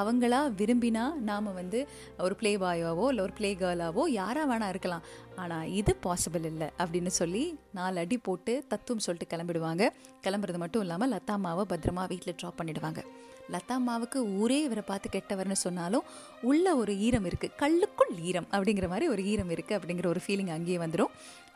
அவங்களா 0.00 0.40
விரும்பினா 0.60 1.04
நாம் 1.30 1.50
வந்து 1.60 1.80
ஒரு 2.26 2.36
ப்ளே 2.40 2.52
பாயாவோ 2.64 3.06
இல்லை 3.12 3.24
ஒரு 3.26 3.36
ப்ளே 3.40 3.50
கேர்ளாவோ 3.62 4.04
யாராக 4.20 4.46
வேணா 4.52 4.68
இருக்கலாம். 4.74 5.04
ஆனால் 5.42 5.68
இது 5.80 5.94
பாசிபிள் 6.06 6.48
இல்லை 6.52 6.70
அப்படின்னு 6.82 7.12
சொல்லி 7.20 7.44
நாலு 7.78 7.98
அடி 8.04 8.18
போட்டு 8.28 8.54
தத்துவம் 8.72 9.04
சொல்லிட்டு 9.06 9.32
கிளம்பிடுவாங்க. 9.34 9.84
கிளம்புறது 10.26 10.60
மட்டும் 10.64 10.84
இல்லாமல் 10.86 11.12
லத்தாமாவை 11.14 11.66
பத்திரமா 11.74 12.04
வீட்டில் 12.12 12.38
ட்ராப் 12.40 12.60
பண்ணிடுவாங்க. 12.60 13.02
லதா 13.52 13.76
அம்மாவுக்கு 13.80 14.18
ஊரே 14.40 14.58
இவரை 14.66 14.84
பார்த்து 14.90 15.08
கெட்டவர்னு 15.16 15.56
சொன்னாலும் 15.66 16.04
உள்ள 16.50 16.76
ஒரு 16.82 16.92
ஈரம் 17.06 17.26
இருக்குது 17.30 17.56
கல்லுக்குள் 17.62 18.12
ஈரம் 18.28 18.48
அப்படிங்கிற 18.54 18.88
மாதிரி 18.92 19.08
ஒரு 19.14 19.24
ஈரம் 19.32 19.50
இருக்குது 19.54 19.78
அப்படிங்கிற 19.78 20.06
ஒரு 20.12 20.22
ஃபீலிங் 20.26 20.52
அங்கேயே 20.56 20.78
வந்துடும் 20.84 21.12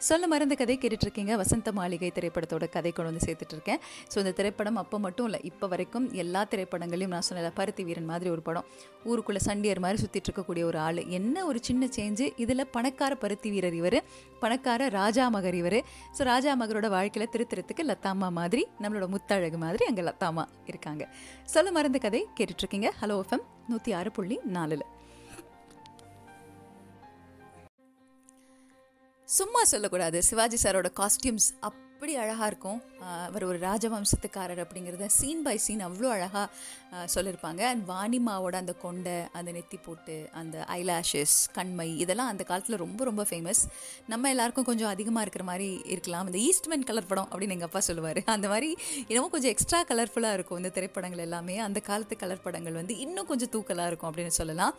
சொல்ல 0.08 0.25
மறந்த 0.32 0.55
கதை 0.58 0.75
கேட்டுட்ருக்கீங்க. 0.82 1.32
வசந்த 1.40 1.69
மாளிகை 1.79 2.11
திரைப்படத்தோட 2.17 2.64
கதை 2.75 2.90
கொண்டு 2.96 3.11
வந்து 3.11 3.25
சேர்த்துட்டு 3.26 3.55
இருக்கேன் 3.56 3.81
ஸோ 4.12 4.17
இந்த 4.23 4.32
திரைப்படம் 4.38 4.79
அப்போ 4.82 4.96
மட்டும் 5.06 5.26
இல்லை 5.29 5.40
இப்போ 5.50 5.67
வரைக்கும் 5.73 6.06
எல்லா 6.23 6.43
திரைப்படங்களையும் 6.52 7.14
நான் 7.14 7.26
சொன்ன 7.29 7.50
பருத்தி 7.56 7.85
வீரன் 7.88 8.08
மாதிரி 8.11 8.31
ஒரு 8.35 8.43
படம். 8.49 8.67
ஊருக்குள்ளே 9.11 9.40
சண்டியர் 9.49 9.81
மாதிரி 9.85 9.99
சுற்றிட்டு 10.02 10.29
இருக்கக்கூடிய 10.31 10.64
ஒரு 10.70 10.79
ஆள். 10.87 11.00
என்ன 11.19 11.44
ஒரு 11.49 11.58
சின்ன 11.69 11.88
சேஞ்சு 11.96 12.29
இதில் 12.44 12.64
பணக்கார 12.76 13.12
பருத்தி 13.25 13.50
வீரர் 13.54 13.76
இவர் 13.80 13.99
பணக்கார 14.45 14.88
ராஜா 14.99 15.26
மகர் 15.37 15.59
இவர். 15.62 15.78
ஸோ 16.16 16.23
ராஜா 16.33 16.54
மகரோட 16.62 16.88
வாழ்க்கையில் 16.97 17.33
திருத்திரத்துக்கு 17.35 17.85
லத்தாம்மா 17.90 18.28
மாதிரி 18.40 18.64
நம்மளோட 18.85 19.09
முத்தழகு 19.16 19.61
மாதிரி 19.64 19.87
அங்கே 19.90 20.04
லத்தாம்மா 20.11 20.47
இருக்காங்க. 20.71 21.04
சொல்ல 21.57 21.68
மருந்து 21.78 22.00
கதை 22.00 22.26
கேட்டுட்ருக்கீங்க. 22.37 22.90
ஹலோ 23.00 23.23
எஃப்எம் 23.23 23.44
நூற்றி 23.68 23.92
ஆறு 23.92 24.11
புள்ளி 24.12 24.40
நாலில். 24.44 24.85
சும்மா 29.25 29.64
சொல்லக்கூடாது. 29.64 30.23
சிவாஜி 30.23 30.70
சாரோட 30.70 30.88
காஸ்டியூம்ஸ் 31.00 31.49
எப்படி 31.99 32.21
அழகாக 32.23 32.49
இருக்கும்? 32.50 32.81
அவர் 33.28 33.45
ஒரு 33.49 33.59
ராஜவம்சத்துக்காரர் 33.64 34.61
அப்படிங்கிறத 34.64 35.07
சீன் 35.17 35.40
பை 35.47 35.55
சீன் 35.64 35.81
அவ்வளோ 35.87 36.09
அழகாக 36.17 36.45
சொல்லியிருப்பாங்க 37.14 37.62
அண்ட் 37.71 37.83
வாணிமாவோட 37.88 38.55
அந்த 38.61 38.73
கொண்டை 38.83 39.14
அந்த 39.38 39.50
நெத்தி 39.57 39.78
போட்டு 39.87 40.17
அந்த 40.40 40.57
ஐலாஷஸ் 40.76 41.35
கண்மை 41.57 41.87
இதெல்லாம் 42.02 42.31
அந்த 42.33 42.43
காலத்தில் 42.50 42.78
ரொம்ப 42.83 43.00
ரொம்ப 43.09 43.23
ஃபேமஸ் 43.31 43.62
நம்ம 44.12 44.28
எல்லாருக்கும் 44.35 44.69
கொஞ்சம் 44.69 44.90
அதிகமாக 44.95 45.25
இருக்கிற 45.26 45.47
மாதிரி 45.50 45.69
இருக்கலாம். 45.95 46.28
இந்த 46.31 46.40
ஈஸ்ட்மென் 46.49 46.87
கலர் 46.90 47.09
படம் 47.11 47.28
அப்படின்னு 47.33 47.57
எங்கள் 47.57 47.71
அப்பா 47.71 47.83
சொல்லுவார். 47.88 48.21
அந்த 48.37 48.47
மாதிரி 48.52 48.71
இன்னமும் 49.09 49.33
கொஞ்சம் 49.35 49.52
எக்ஸ்ட்ரா 49.55 49.81
கலர்ஃபுல்லாக 49.90 50.38
இருக்கும் 50.40 50.61
இந்த 50.62 50.73
திரைப்படங்கள் 50.78 51.25
எல்லாமே. 51.26 51.59
அந்த 51.67 51.83
காலத்து 51.90 52.17
கலர் 52.23 52.45
படங்கள் 52.47 52.78
வந்து 52.81 52.97
இன்னும் 53.07 53.28
கொஞ்சம் 53.33 53.52
தூக்கலாக 53.57 53.90
இருக்கும் 53.93 54.11
அப்படின்னு 54.12 54.37
சொல்லலாம். 54.40 54.73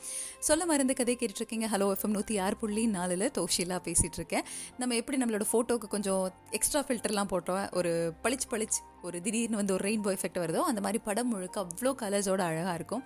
சொல்ல 0.49 0.69
மருந்து 0.71 0.97
கதை 1.01 1.17
கேட்டுட்ருக்கீங்க. 1.19 1.69
ஹலோ 1.75 1.89
எஃப்எம் 1.97 2.15
நூற்றி 2.17 2.37
ஆறு 2.47 2.57
புள்ளி 2.63 2.85
நாலில் 2.97 3.27
தோஷிலா 3.39 3.79
பேசிகிட்டு 3.89 4.21
இருக்கேன் 4.23 4.47
நம்ம 4.81 4.95
எப்படி 5.03 5.19
நம்மளோட 5.23 5.47
ஃபோட்டோவுக்கு 5.53 5.93
கொஞ்சம் 5.97 6.25
எக்ஸ்ட்ரா 6.59 6.83
ஃபில்டர் 6.87 7.07
ஃபில்டர்லாம் 7.09 7.31
போட்டோம். 7.33 7.65
ஒரு 7.79 7.91
பளிச்சு 8.23 8.47
பளிச்சு 8.53 8.79
ஒரு 9.07 9.17
திடீர்னு 9.25 9.59
வந்து 9.59 9.73
ஒரு 9.75 9.83
ரெயின்போ 9.87 10.09
எஃபெக்ட் 10.15 10.39
வருதோ 10.41 10.61
அந்த 10.69 10.79
மாதிரி 10.85 10.99
படம் 11.05 11.29
முழுக்க 11.33 11.57
அவ்வளோ 11.63 11.91
கலர்ஸோட 12.01 12.41
அழகாக 12.49 12.75
இருக்கும். 12.79 13.03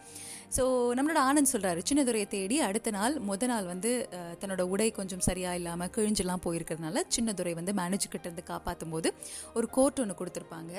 ஸோ 0.56 0.64
நம்மளோட 0.98 1.20
ஆனந்த் 1.30 1.52
சொல்கிறாரு 1.52 1.82
சின்னதுரையை 1.90 2.28
தேடி 2.34 2.56
அடுத்த 2.68 2.92
நாள் 2.98 3.14
முத 3.30 3.48
நாள் 3.52 3.68
வந்து 3.74 3.92
தன்னோட 4.42 4.64
உடை 4.74 4.88
கொஞ்சம் 5.00 5.24
சரியாக 5.28 5.60
இல்லாமல் 5.60 5.92
கிழிஞ்செல்லாம் 5.98 6.44
போயிருக்கிறதுனால 6.46 7.04
சின்னதுரை 7.18 7.54
வந்து 7.60 7.74
மேனேஜர்கிட்ட 7.80 8.28
இருந்து 8.30 8.46
காப்பாற்றும் 8.52 8.94
போது 8.96 9.12
ஒரு 9.58 9.70
கோர்ட் 9.78 10.02
ஒன்று 10.04 10.20
கொடுத்துருப்பாங்க. 10.22 10.74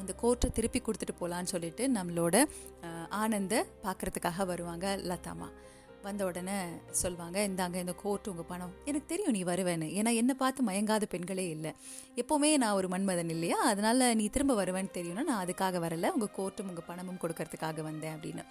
அந்த 0.00 0.12
கோர்ட்டை 0.22 0.50
திருப்பி 0.58 0.82
கொடுத்துட்டு 0.86 1.16
போகலான்னு 1.20 1.52
சொல்லிட்டு 1.54 1.84
நம்மளோட 1.98 2.36
ஆனந்தை 3.22 3.60
பார்க்கறதுக்காக 3.86 4.46
வருவாங்க 4.52 4.96
லதாமா. 5.10 5.50
வந்த 6.06 6.22
உடனே 6.28 6.56
சொல்லுவாங்க 7.00 7.38
இந்தாங்க 7.48 7.76
இந்த 7.82 7.94
கோர்ட் 8.02 8.28
உங்கள் 8.32 8.48
பணம். 8.50 8.72
எனக்கு 8.90 9.08
தெரியும் 9.12 9.34
நீ 9.36 9.42
வருவேன்னு. 9.50 9.88
ஏன்னா 9.98 10.10
என்னை 10.20 10.34
பார்த்து 10.42 10.66
மயங்காத 10.68 11.06
பெண்களே 11.14 11.46
இல்லை. 11.56 11.72
எப்போவுமே 12.22 12.50
நான் 12.62 12.76
ஒரு 12.80 12.88
மன்மதன் 12.94 13.32
இல்லையா? 13.34 13.58
அதனால் 13.72 14.04
நீ 14.20 14.26
திரும்ப 14.36 14.54
வருவேன்னு 14.60 14.92
தெரியும்னா 14.98 15.24
நான் 15.30 15.42
அதுக்காக 15.44 15.80
வரல. 15.86 16.12
உங்கள் 16.16 16.34
கோர்ட்டும் 16.38 16.70
உங்கள் 16.72 16.88
பணமும் 16.90 17.20
கொடுக்கறதுக்காக 17.24 17.82
வந்தேன் 17.90 18.14
அப்படின்னு. 18.16 18.44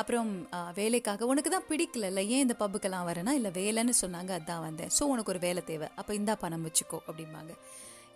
அப்புறம் 0.00 0.30
வேலைக்காக. 0.78 1.26
உனக்கு 1.32 1.50
தான் 1.56 1.68
பிடிக்கல 1.68 2.22
ஏன் 2.34 2.44
இந்த 2.46 2.56
பப்புக்கெல்லாம் 2.62 3.06
வரேன்னா? 3.10 3.34
இல்லை 3.40 3.52
வேலைன்னு 3.60 3.94
சொன்னாங்க 4.04 4.32
அதான் 4.38 4.64
வந்தேன். 4.68 4.90
ஸோ 4.96 5.04
உனக்கு 5.12 5.32
ஒரு 5.34 5.42
வேலை 5.46 5.62
தேவை. 5.70 5.88
அப்போ 6.00 6.14
இந்தா 6.20 6.34
பணம் 6.44 6.66
வச்சுக்கோ 6.68 6.98
அப்படிம்பாங்க. 7.08 7.52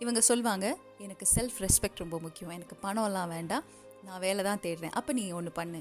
இவங்க 0.03 0.19
சொல்லுவாங்க 0.27 0.67
எனக்கு 1.05 1.25
செல்ஃப் 1.35 1.57
ரெஸ்பெக்ட் 1.65 2.03
ரொம்ப 2.03 2.19
முக்கியம். 2.25 2.53
எனக்கு 2.57 2.75
பணம்லாம் 2.85 3.31
வேண்டாம். 3.35 3.65
நான் 4.07 4.21
வேலை 4.25 4.41
தான் 4.49 4.61
தேடுறேன். 4.65 4.93
அப்போ 4.99 5.11
நீ 5.17 5.23
ஒன்று 5.39 5.51
பண்ணு. 5.59 5.79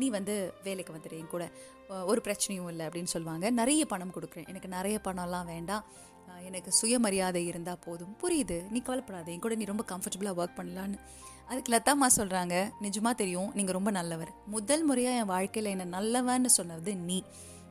நீ 0.00 0.06
வந்து 0.16 0.34
வேலைக்கு 0.66 0.94
வந்துடு 0.94 1.18
என் 1.18 1.34
கூட. 1.34 1.44
ஒரு 1.88 2.20
பிரச்சனையும் 2.24 2.68
இல்லை 2.68 2.86
அப்படின்னு 2.86 3.04
சொல்லுவாங்க. 3.04 3.50
நிறைய 3.50 3.86
பணம் 3.86 4.14
கொடுக்குறேன். 4.16 4.48
எனக்கு 4.48 4.68
நிறைய 4.68 5.00
பணம்லாம் 5.04 5.44
வேண்டாம். 5.44 5.84
எனக்கு 6.42 6.72
சுயமரியாதை 6.72 7.46
இருந்தால் 7.46 7.78
போதும். 7.78 8.16
புரியுது. 8.22 8.70
நீ 8.70 8.82
கவலைப்படாத. 8.82 9.30
என் 9.30 9.40
கூட 9.40 9.54
நீ 9.54 9.64
ரொம்ப 9.64 9.84
கம்ஃபர்டபுளாக 9.92 10.40
ஒர்க் 10.40 10.58
பண்ணலான்னு. 10.60 10.98
அதுக்கு 11.48 11.72
லதாமா 11.72 12.06
சொல்கிறாங்க 12.16 12.72
நிஜமாக 12.82 13.14
தெரியும். 13.14 13.52
நீங்கள் 13.54 13.72
ரொம்ப 13.72 13.90
நல்லவர். 13.90 14.32
முதல் 14.46 14.84
முறையாக 14.84 15.16
என் 15.16 15.26
வாழ்க்கையில் 15.26 15.70
என்னை 15.70 15.86
நல்லவன்னு 15.98 16.46
சொன்னது 16.46 16.94
நீ. 16.94 17.22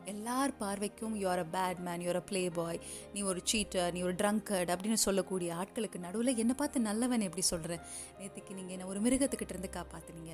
எல்லார் 0.06 0.54
பார்வைக்கும் 0.60 1.14
you're 1.22 1.42
a 1.44 1.46
bad 1.52 1.80
man 1.80 2.02
you're 2.02 2.16
a 2.16 2.22
play 2.22 2.50
boy 2.50 2.80
நீ 3.14 3.22
ஒரு 3.22 3.42
சீட்டர் 3.44 3.94
நீ 3.94 4.02
ஒரு 4.02 4.14
ட்ரங்கர்ட் 4.14 4.72
அப்படின்னு 4.74 4.94
சொல்லக்கூடிய 4.94 5.56
ஆட்களுக்கு 5.56 6.00
நடுவில் 6.00 6.38
என்னை 6.38 6.56
பார்த்து 6.56 6.80
நல்லவன் 6.80 7.22
எப்படி 7.22 7.42
சொல்கிற 7.42 7.76
நேற்றுக்கு 8.20 8.54
நீங்கள் 8.54 8.72
என்னை 8.72 8.86
ஒரு 8.86 9.00
மிருகத்துக்கிட்ட 9.00 9.50
இருந்து 9.50 9.70
காப்பாத்துனீங்க. 9.78 10.34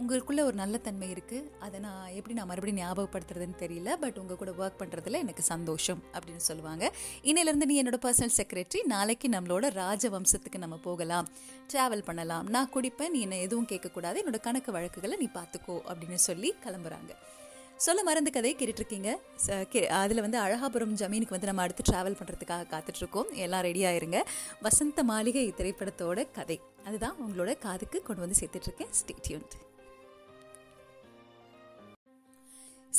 உங்களுக்குள்ளே 0.00 0.42
ஒரு 0.48 0.56
நல்ல 0.60 0.76
தன்மை 0.86 1.06
இருக்குது 1.12 1.46
அதை 1.64 1.80
நான் 1.84 2.10
எப்படி 2.18 2.34
நான் 2.38 2.48
மறுபடியும் 2.50 2.80
ஞாபகப்படுத்துறதுன்னு 2.82 3.56
தெரியல. 3.62 3.92
பட் 4.02 4.18
உங்கள் 4.22 4.38
கூட 4.42 4.50
ஒர்க் 4.62 4.80
பண்ணுறதுல 4.82 5.20
எனக்கு 5.24 5.42
சந்தோஷம் 5.42 6.02
அப்படின்னு 6.16 6.44
சொல்லுவாங்க. 6.48 6.84
இன்னையிலேருந்து 7.28 7.68
நீ 7.70 7.76
என்னோட 7.82 7.98
பர்சனல் 8.06 8.36
செக்ரட்டரி 8.40 8.82
நாளைக்கு 8.94 9.28
நம்மளோட 9.28 9.66
ராஜவம்சத்துக்கு 9.82 10.58
நம்ம 10.64 10.78
போகலாம். 10.88 11.28
ட்ராவல் 11.72 12.04
பண்ணலாம். 12.10 12.46
நான் 12.56 12.70
குடிப்பேன். 12.76 13.12
நீ 13.16 13.20
என்ன 13.26 13.40
எதுவும் 13.46 13.68
கேட்கக்கூடாது. 13.72 14.20
என்னோட 14.22 14.40
கணக்கு 14.46 14.72
வழக்குகளை 14.78 15.18
நீ 15.24 15.28
பார்த்துக்கோ 15.40 15.76
அப்படின்னு 15.90 16.20
சொல்லி 16.28 16.54
கிளம்புறாங்க. 16.64 17.12
சொல்ல 17.86 18.00
மறந்த 18.06 18.30
கதையை 18.36 18.54
கேட்டுட்ருக்கீங்க. 18.60 19.10
அதில் 19.98 20.24
வந்து 20.24 20.38
அழகாபுரம் 20.44 20.96
ஜமீனுக்கு 21.02 21.36
வந்து 21.36 21.50
நம்ம 21.50 21.62
அடுத்து 21.66 21.84
ட்ராவல் 21.90 22.18
பண்ணுறதுக்காக 22.20 22.64
காத்துட்ருக்கோம். 22.72 23.30
எல்லாம் 23.44 23.64
ரெடியாக 23.68 23.98
இருங்க. 24.00 24.20
வசந்த 24.66 25.04
மாளிகை 25.10 25.46
திரைப்படத்தோட 25.60 26.26
கதை. 26.38 26.58
அதுதான் 26.88 27.16
உங்களோட 27.24 27.52
காதுக்கு 27.66 28.00
கொண்டு 28.02 28.24
வந்து 28.24 28.40
சேர்த்துட்ருக்கேன். 28.42 28.94
ஸ்டேட்யூன்ட் 29.00 29.56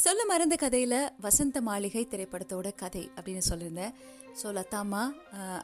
சொல்ல 0.03 0.21
மறந்த 0.29 0.55
கதையில் 0.61 0.99
வசந்த 1.23 1.57
மாளிகை 1.67 2.01
திரைப்படத்தோட 2.11 2.67
கதை 2.81 3.01
அப்படின்னு 3.15 3.43
சொல்லியிருந்தேன். 3.47 3.95
ஸோ 4.39 4.47
லதாமா 4.57 5.01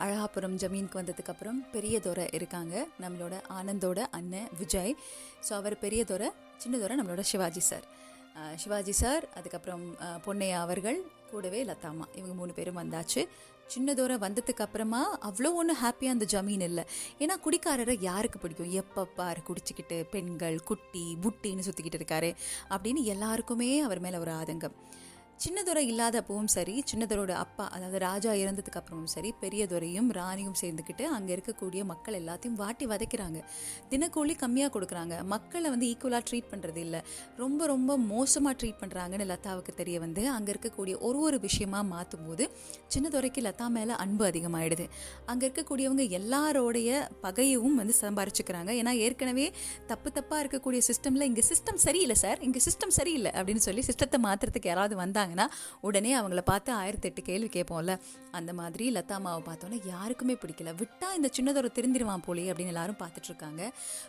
அழகாபுரம் 0.05 0.57
ஜமீனுக்கு 0.61 0.99
வந்ததுக்கப்புறம் 0.99 1.59
பெரியதோரை 1.73 2.25
இருக்காங்க. 2.37 2.73
நம்மளோட 3.03 3.35
ஆனந்தோட 3.57 3.99
அண்ணன் 4.17 4.49
விஜய். 4.61 4.93
ஸோ 5.45 5.51
அவர் 5.59 5.75
பெரியதொரை 5.83 6.29
சின்னதோரை 6.63 6.97
நம்மளோட 6.99 7.23
சிவாஜி 7.31 7.63
சார் 7.69 7.85
சிவாஜி 8.63 8.95
சார் 9.01 9.25
அதுக்கப்புறம் 9.39 9.85
பொன்னையா 10.25 10.57
அவர்கள் 10.65 10.99
கூடவே 11.31 11.61
லதாமா 11.71 12.07
இவங்க 12.19 12.35
மூணு 12.41 12.55
பேரும் 12.59 12.81
வந்தாச்சு. 12.81 13.23
சின்னதோர 13.74 14.13
வந்ததுக்கு 14.17 14.65
அப்புறமா 14.65 15.17
அவ்வளோ 15.17 15.53
ஒன்றும் 15.53 15.77
ஹாப்பியாக 15.84 16.15
அந்த 16.15 16.25
ஜமீன் 16.31 16.62
இல்லை. 16.62 16.84
ஏன்னா 17.19 17.36
குடிக்காரரை 17.45 17.98
யாருக்கு 18.00 18.39
பிடிக்கும்? 18.39 18.74
எப்பப்பாரு 18.74 19.38
குடிச்சிக்கிட்டு 19.48 20.03
பெண்கள் 20.03 20.63
குட்டி 20.63 21.17
புட்டின்னு 21.22 21.62
சுற்றிக்கிட்டு 21.67 22.00
இருக்காரு. 22.01 22.36
அப்படின்னு 22.69 23.03
எல்லாருக்குமே 23.03 23.79
அவர் 23.79 24.00
மேலே 24.00 24.17
ஒரு 24.17 24.31
ஆதங்கம். 24.31 24.72
சின்னதுரை 25.43 25.81
இல்லாதப்பவும் 25.91 26.49
சரி 26.53 26.73
சின்னதுரோட 26.89 27.31
அப்பா 27.43 27.63
அதாவது 27.75 27.97
ராஜா 28.05 28.31
இறந்ததுக்கு 28.41 28.79
அப்புறமும் 28.79 29.09
சரி 29.13 29.29
பெரியதுரையும் 29.41 30.07
ராணியும் 30.17 30.55
சேர்ந்துக்கிட்டு 30.61 31.05
அங்கே 31.15 31.31
இருக்கக்கூடிய 31.35 31.81
மக்கள் 31.89 32.17
எல்லாத்தையும் 32.19 32.55
வாட்டி 32.61 32.85
வதைக்கிறாங்க. 32.91 33.39
தினக்கூலி 33.91 34.33
கம்மியாக 34.43 34.71
கொடுக்குறாங்க. 34.75 35.15
மக்களை 35.33 35.69
வந்து 35.73 35.87
ஈக்குவலாக 35.91 36.23
ட்ரீட் 36.29 36.49
பண்ணுறது 36.51 36.81
இல்லை. 36.85 37.01
ரொம்ப 37.41 37.67
ரொம்ப 37.73 37.97
மோசமாக 38.13 38.53
ட்ரீட் 38.61 38.79
பண்ணுறாங்கன்னு 38.83 39.27
லதாவுக்கு 39.31 39.73
தெரிய 39.81 39.99
வந்து 40.05 40.23
அங்கே 40.35 40.51
இருக்கக்கூடிய 40.55 40.95
ஒரு 41.09 41.19
ஒரு 41.27 41.39
விஷயமா 41.47 41.81
மாற்றும் 41.93 42.25
போது 42.29 42.47
சின்னதுரைக்கு 42.95 43.43
லதா 43.47 43.67
மேலே 43.77 43.93
அன்பு 44.05 44.25
அதிகமாகிடுது 44.29 44.87
அங்கே 45.33 45.45
இருக்கக்கூடியவங்க 45.49 46.05
எல்லாரோடைய 46.21 46.89
பகையவும் 47.25 47.77
வந்து 47.81 47.95
சம்பாரிச்சுக்கிறாங்க. 48.03 48.71
ஏன்னா 48.81 48.95
ஏற்கனவே 49.05 49.47
தப்பு 49.91 50.09
தப்பாக 50.17 50.41
இருக்கக்கூடிய 50.45 50.81
சிஸ்டமில் 50.89 51.27
இங்கே 51.31 51.45
சிஸ்டம் 51.51 51.83
சரியில்லை 51.87 52.19
சார் 52.23 52.41
இங்கே 52.49 52.63
சிஸ்டம் 52.69 52.95
சரியில்லை 53.01 53.33
அப்படின்னு 53.37 53.65
சொல்லி 53.67 53.85
சிஸ்டத்தை 53.91 54.19
மாற்றுறதுக்கு 54.27 54.71
யாராவது 54.73 54.95
வந்தாங்கன்னா 55.25 55.48
உடனே 55.88 56.12
அவங்கள 56.20 56.41
பார்த்து 56.51 56.70
ஆயிரத்தி 56.82 57.08
எட்டு 57.10 57.22
கேள்வி 57.29 57.50
கேட்போம்ல. 57.55 57.94
அந்த 58.38 58.51
மாதிரி 58.60 58.86
லதா 58.96 59.15
அம்மாவை 59.20 59.41
பார்த்தோன்னே 59.48 59.77
யாருக்குமே 59.91 60.36
பிடிக்கல. 60.44 60.70
விட்டா 60.82 61.08
இந்த 61.17 61.29
சின்னதொரு 61.38 61.70
திருந்திருவான் 61.77 62.24
போலே 62.27 62.48
அப்படின்னு 62.51 62.74
எல்லாரும் 62.74 63.00
பார்த்துட்டு 63.01 63.29
இருக்காங்க. 63.32 63.62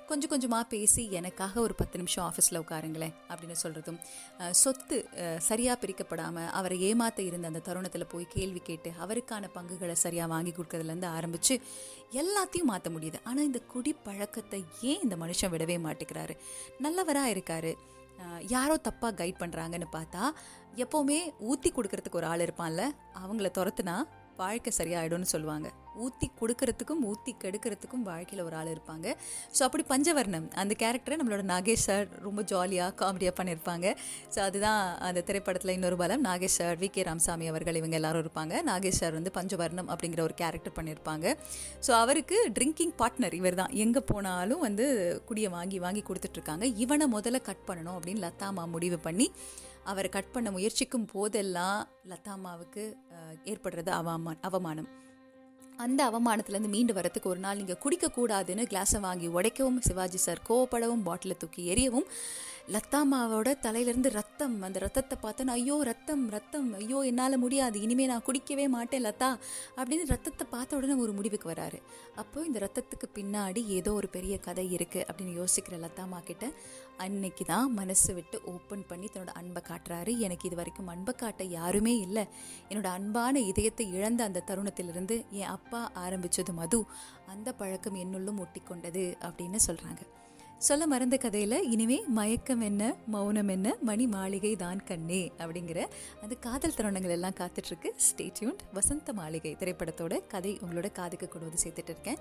கொஞ்சம் 0.09 0.33
கொஞ்சமாக 0.33 0.65
பேசி 0.75 1.03
எனக்காக 1.21 1.61
ஒரு 1.67 1.75
பத்து 1.81 1.97
நிமிஷம் 2.03 2.25
ஆஃபீஸில் 2.29 2.61
உட்காருங்களேன் 2.65 3.15
அப்படின்னு 3.31 3.57
சொல்கிறதும் 3.65 4.01
சொத்து 4.63 4.97
சரியாக 5.49 5.77
பிரிக்கப்படாமல் 5.83 6.51
அவரை 6.61 6.79
ஏமாத்த 6.91 7.21
இருந்த 7.31 7.47
அந்த 7.53 7.63
தருணத்தில் 7.69 8.11
போய் 8.15 8.33
கேள்வி 8.37 8.63
கேட்டு 8.71 8.93
அவருக்கான 9.07 9.51
பங்குகளை 9.59 9.97
சரியாக 10.05 10.33
வாங்கி 10.35 10.55
கொடுக்கறதுலேருந்து 10.55 11.11
ஆரம்பித்து 11.19 11.55
எல்லாத்தையும் 12.23 12.71
மாற்ற 12.73 12.91
முடியுது. 12.97 13.19
ஆனால் 13.29 13.47
இந்த 13.51 13.61
குடி 13.73 13.93
பழக்கத்தை 14.07 14.61
ஏன் 14.91 15.03
இந்த 15.07 15.17
மனுஷன் 15.23 15.53
விடவே 15.55 15.77
மாட்டேங்கிறாரு? 15.87 16.35
நல்லவராக 16.85 17.35
இருக்காரு. 17.35 17.73
யாரோ 18.47 18.81
தப்பாக 18.89 19.15
கைட் 19.21 19.41
பண்ணுறாங்கன்னு 19.41 19.89
பார்த்தா 19.93 20.23
எப்போவுமே 20.77 21.19
ஊற்றி 21.39 21.71
கொடுக்கறதுக்கு 21.71 22.21
ஒரு 22.21 22.27
ஆள் 22.27 22.41
இருப்பான்ல 22.41 22.83
அவங்கள 23.25 23.49
துரத்துனா 23.59 23.97
வாழ்க்கை 24.37 24.73
சரியாயிடும்னு 24.79 25.33
சொல்லுவாங்க. 25.35 25.69
ஊற்றி 26.05 26.27
கொடுக்கறதுக்கும் 26.41 27.03
ஊற்றி 27.11 27.33
கெடுக்கிறதுக்கும் 27.43 28.05
வாழ்க்கையில் 28.11 28.45
ஒரு 28.47 28.57
ஆள் 28.61 28.71
இருப்பாங்க. 28.75 29.07
ஸோ 29.57 29.61
அப்படி 29.67 29.85
பஞ்சவர்ணம் 29.93 30.49
அந்த 30.63 30.77
கேரக்டரை 30.83 31.19
நம்மளோட 31.21 31.45
நாகேஷ் 31.53 31.87
சார் 31.89 32.07
ரொம்ப 32.27 32.43
ஜாலியாக 32.53 32.95
காமெடியாக 33.03 33.35
பண்ணியிருப்பாங்க 33.41 33.87
ஸோ 34.35 34.41
அதுதான் 34.47 34.81
அந்த 35.09 35.23
திரைப்படத்தில் 35.31 35.75
இன்னொரு 35.77 35.99
பலம். 36.03 36.25
நாகேஷ் 36.29 36.59
சார் 36.61 36.77
வி 36.83 36.91
கே 36.97 37.05
ராமசாமி 37.11 37.49
அவர்கள் 37.53 37.81
இவங்க 37.83 37.99
எல்லாரும் 38.01 38.25
இருப்பாங்க. 38.25 38.55
நாகேஷ் 38.71 39.01
சார் 39.03 39.17
வந்து 39.19 39.33
பஞ்சவர்ணம் 39.39 39.91
அப்படிங்கிற 39.95 40.23
ஒரு 40.29 40.37
கேரக்டர் 40.43 40.77
பண்ணியிருப்பாங்க 40.81 41.37
ஸோ 41.89 41.93
அவருக்கு 42.03 42.39
ட்ரிங்கிங் 42.59 42.95
பார்ட்னர் 43.03 43.39
இவர் 43.41 43.61
தான் 43.63 43.75
எங்கே 43.85 44.03
போனாலும் 44.13 44.65
வந்து 44.67 44.87
குடியை 45.31 45.51
வாங்கி 45.59 45.79
வாங்கி 45.87 46.05
கொடுத்துட்ருக்காங்க. 46.09 46.65
இவனை 46.85 47.09
முதல்ல 47.17 47.41
கட் 47.49 47.65
பண்ணணும் 47.71 47.97
அப்படின்னு 47.99 48.25
லத்தாமா 48.27 48.65
முடிவு 48.75 48.99
பண்ணி 49.09 49.29
அவரை 49.91 50.09
கட் 50.15 50.33
பண்ண 50.35 50.49
முயற்சிக்கும் 50.55 51.09
போதெல்லாம் 51.13 51.81
லதாமாவுக்கு 52.13 52.85
ஏற்படுறது 53.51 53.91
அவமா 53.99 54.33
அவமானம். 54.49 54.89
அந்த 55.79 56.01
அவமானத்துலேருந்து 56.11 56.71
மீண்டு 56.71 56.93
வரத்துக்கு 56.95 57.29
ஒரு 57.29 57.41
நாள் 57.41 57.57
நீங்கள் 57.57 57.81
குடிக்கக்கூடாதுன்னு 57.83 58.65
கிளாஸை 58.67 58.99
வாங்கி 59.01 59.29
உடைக்கவும் 59.29 59.81
சிவாஜி 59.81 60.19
சார் 60.19 60.41
கோவப்படவும் 60.49 61.03
பாட்டிலை 61.03 61.37
தூக்கி 61.37 61.63
எரியவும் 61.73 62.07
லத்தாமாவோட 62.75 63.49
தலையிலேருந்து 63.65 64.11
ரத்தம் 64.17 64.55
அந்த 64.67 64.79
ரத்தத்தை 64.85 65.17
பார்த்தோன்னு 65.25 65.53
ஐயோ 65.59 65.77
ரத்தம் 65.89 66.25
ரத்தம் 66.35 66.67
ஐயோ 66.79 67.01
என்னால் 67.11 67.37
முடியாது 67.43 67.77
இனிமேல் 67.85 68.11
நான் 68.13 68.25
குடிக்கவே 68.29 68.65
மாட்டேன் 68.75 69.05
லதா 69.05 69.29
அப்படின்னு 69.77 70.05
ரத்தத்தை 70.13 70.45
பார்த்த 70.55 70.79
உடனே 70.79 70.95
ஒரு 71.05 71.13
முடிவுக்கு 71.19 71.49
வராரு. 71.53 71.79
அப்போ 72.23 72.41
இந்த 72.49 72.59
ரத்தத்துக்கு 72.65 73.09
பின்னாடி 73.19 73.63
ஏதோ 73.79 73.93
ஒரு 73.93 74.11
பெரிய 74.17 74.37
கதை 74.49 74.67
இருக்குது 74.79 75.07
அப்படின்னு 75.09 75.37
யோசிக்கிற 75.41 75.79
லத்தாமா 75.85 76.21
கிட்ட 76.31 76.51
அன்னைக்கு 77.07 77.47
தான் 77.53 77.71
மனசு 77.81 78.11
விட்டு 78.19 78.37
ஓப்பன் 78.55 78.85
பண்ணி 78.91 79.09
தன்னோட 79.15 79.33
அன்பை 79.43 79.63
காட்டுறாரு. 79.71 80.13
எனக்கு 80.27 80.47
இது 80.51 80.61
வரைக்கும் 80.63 80.93
அன்பை 80.97 81.15
காட்ட 81.23 81.45
யாருமே 81.59 81.97
இல்லை. 82.07 82.27
என்னோட 82.71 82.91
அன்பான 82.99 83.39
இதயத்தை 83.53 83.89
இழந்த 83.97 84.23
அந்த 84.29 84.45
தருணத்திலிருந்து 84.51 85.19
என் 85.41 85.53
அப்பா 85.57 85.83
ஆரம்பிச்சது 86.05 86.55
மது. 86.61 86.83
அந்த 87.35 87.49
பழக்கம் 87.63 88.03
என்னுள்ளும் 88.05 88.41
ஒட்டிக்கொண்டது 88.45 89.07
அப்படின்னு 89.29 89.61
சொல்கிறாங்க 89.69 90.03
சொல்ல 90.59 90.87
மறந்த 90.87 91.17
கதையில் 91.17 91.57
இனிமே 91.73 91.97
மயக்கம் 92.09 92.61
என்ன 92.61 92.83
மௌனம் 93.15 93.51
என்ன 93.55 93.75
மணி 93.89 94.05
மாளிகை 94.07 94.53
தான் 94.57 94.81
கண்ணே 94.85 95.21
அப்படிங்கிற 95.39 95.81
அந்த 96.23 96.35
காதல் 96.47 96.77
தருணங்கள் 96.77 97.15
எல்லாம் 97.17 97.37
காத்துட்ருக்கு. 97.41 97.89
ஸ்டேட்யூன் 98.07 98.57
வசந்த 98.73 99.13
மாளிகை 99.13 99.53
திரைப்படத்தோட 99.61 100.21
கதை 100.33 100.53
உங்களோட 100.65 100.91
காதுக்கு 100.93 101.29
கொண்டு 101.29 101.49
வந்து 101.49 101.63
சேர்த்துட்டு 101.65 101.93
இருக்கேன். 101.95 102.19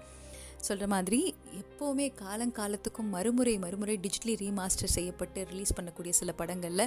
சொல்கிற 0.67 0.87
மாதிரி 0.87 1.19
எப்போவுமே 1.61 2.05
காலங்காலத்துக்கும் 2.21 3.09
மறுமுறை 3.15 3.55
மறுமுறை 3.63 3.95
டிஜிட்டலி 4.05 4.35
ரீமாஸ்டர் 4.43 4.93
செய்யப்பட்டு 4.97 5.39
ரிலீஸ் 5.51 5.75
பண்ணக்கூடிய 5.77 6.13
சில 6.19 6.31
படங்களில் 6.31 6.85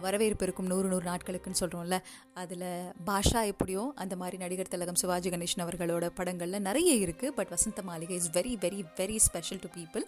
வரவேற்பு 0.00 0.44
இருக்கும் 0.46 0.68
நூறு 0.72 0.88
நூறு 0.88 1.06
நாட்களுக்குன்னு 1.10 1.60
சொல்கிறோம்ல 1.62 1.98
அதில் 2.34 2.66
பாஷா 3.06 3.42
எப்படியோ 3.52 3.84
அந்த 3.94 4.16
மாதிரி 4.16 4.36
நடிகர் 4.36 4.72
திலகம் 4.74 4.94
சிவாஜி 4.94 5.30
கணேசன் 5.30 5.64
அவர்களோட 5.66 6.08
படங்களில் 6.20 6.66
நிறைய 6.68 6.92
இருக்குது 7.06 7.36
but 7.38 7.54
Vasantha 7.56 7.82
Maligai 7.82 8.16
is 8.16 8.30
very 8.30 8.54
very 8.66 8.82
very 9.00 9.16
special 9.28 9.62
to 9.64 9.70
people 9.78 10.06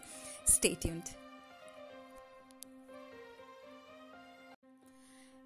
stay 0.56 0.70
tuned 0.84 1.10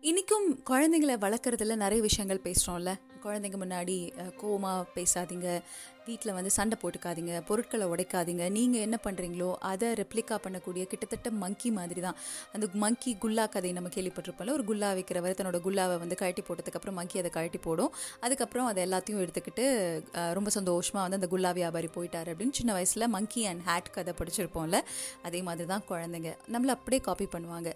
இன்றைக்கும் 0.01 0.47
குழந்தைங்களை 0.71 1.15
வளர்க்குறதுல 1.25 1.77
நிறைய 1.77 2.03
விஷயங்கள் 2.03 2.41
பேசுகிறோம்ல 2.45 2.93
குழந்தைங்க 3.25 3.59
முன்னாடி 3.61 3.97
கோவமாக 4.17 4.33
கோவமா 4.43 4.73
பேசாதீங்க. 4.95 5.63
வீட்டில் 6.09 6.35
வந்து 6.37 6.51
சண்டை 6.57 6.77
போட்டுக்காதீங்க 6.83 7.35
பொருட்களை 7.49 7.87
உடைக்காதீங்க. 7.93 8.45
நீங்கள் 8.57 8.83
என்ன 8.87 8.97
பண்ணுறீங்களோ 9.07 9.51
அதை 9.71 9.89
ரெப்ளிகா 10.01 10.37
பண்ணக்கூடிய 10.45 10.85
கிட்டத்தட்ட 10.93 11.31
மங்கி 11.43 11.71
மாதிரி 11.79 12.01
தான் 12.07 12.19
அந்த 12.55 12.67
மங்கி 12.85 13.13
குல்லா 13.23 13.45
கதை 13.55 13.71
நம்ம 13.79 13.91
கேள்விப்பட்டிருப்போம்ல 13.97 14.55
ஒரு 14.59 14.67
குல்லா 14.71 14.91
வைக்கிறவர் 14.99 15.37
தன்னோட 15.39 15.61
குல்லாவை 15.67 15.97
வந்து 16.05 16.19
கழட்டி 16.23 16.45
போட்டதுக்கப்புறம் 16.49 16.99
மங்கி 17.01 17.19
அதை 17.23 17.33
கழட்டி 17.37 17.61
போடும். 17.67 17.93
அதுக்கப்புறம் 18.27 18.69
அதை 18.71 18.83
எல்லாத்தையும் 18.87 19.23
எடுத்துக்கிட்டு 19.25 19.67
ரொம்ப 20.39 20.51
சந்தோஷமாக 20.59 21.05
வந்து 21.07 21.21
அந்த 21.21 21.31
குல்லா 21.35 21.53
வியாபாரி 21.61 21.91
போயிட்டார் 21.97 22.31
அப்படின்னு 22.35 22.57
சின்ன 22.61 22.73
வயசில் 22.79 23.07
மங்கி 23.17 23.45
அண்ட் 23.53 23.65
ஹேட் 23.69 23.91
கதை 23.97 24.15
படிச்சிருப்போம்ல 24.21 24.81
அதே 25.29 25.43
மாதிரி 25.49 25.69
தான் 25.73 25.87
குழந்தைங்க. 25.91 26.33
நம்மளை 26.57 26.75
அப்படியே 26.79 27.03
காப்பி 27.09 27.29
பண்ணுவாங்க. 27.37 27.71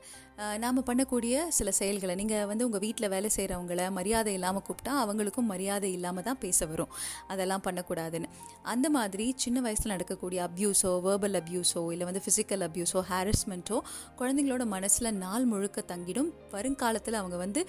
நாம் 0.64 0.84
பண்ணக்கூடிய 0.88 1.36
சில 1.56 1.68
செயல்களை 1.78 2.14
நீங்கள் 2.20 2.46
வந்து 2.50 2.66
உங்கள் 2.66 2.82
வீட்டில் 2.84 3.10
வேலை 3.14 3.30
செய்கிறவங்கள 3.36 3.88
மரியாதை 3.96 4.32
இல்லாமல் 4.38 4.64
கூப்பிட்டா 4.66 4.92
அவங்களுக்கும் 5.04 5.50
மரியாதை 5.52 5.90
இல்லாமல் 5.96 6.26
தான் 6.28 6.40
பேச 6.44 6.66
வரும். 6.72 6.92
அதெல்லாம் 7.32 7.64
பண்ணக்கூடாது. 7.66 8.17
பண்ணக்கூடாதுன்னு 8.18 8.56
அந்த 8.72 8.86
மாதிரி 8.90 9.34
சின்ன 9.42 9.58
வயசில் 9.64 9.92
நடக்கக்கூடிய 9.92 10.38
அப்யூஸோ 10.46 10.90
வேர்பல் 11.04 11.36
அப்யூஸோ 11.40 11.92
இல்லை 11.92 12.06
வந்து 12.08 12.22
ஃபிசிக்கல் 12.24 12.62
அப்யூஸோ 12.66 13.00
ஹாரஸ்மெண்ட்டோ 13.10 13.76
குழந்தைங்களோட 14.18 14.64
மனசில் 14.72 15.08
நாள் 15.22 15.44
முழுக்க 15.44 15.84
தங்கிடும். 15.92 16.28
வருங்காலத்தில் 16.54 17.16
அவங்க 17.20 17.36
வந்து 17.36 17.60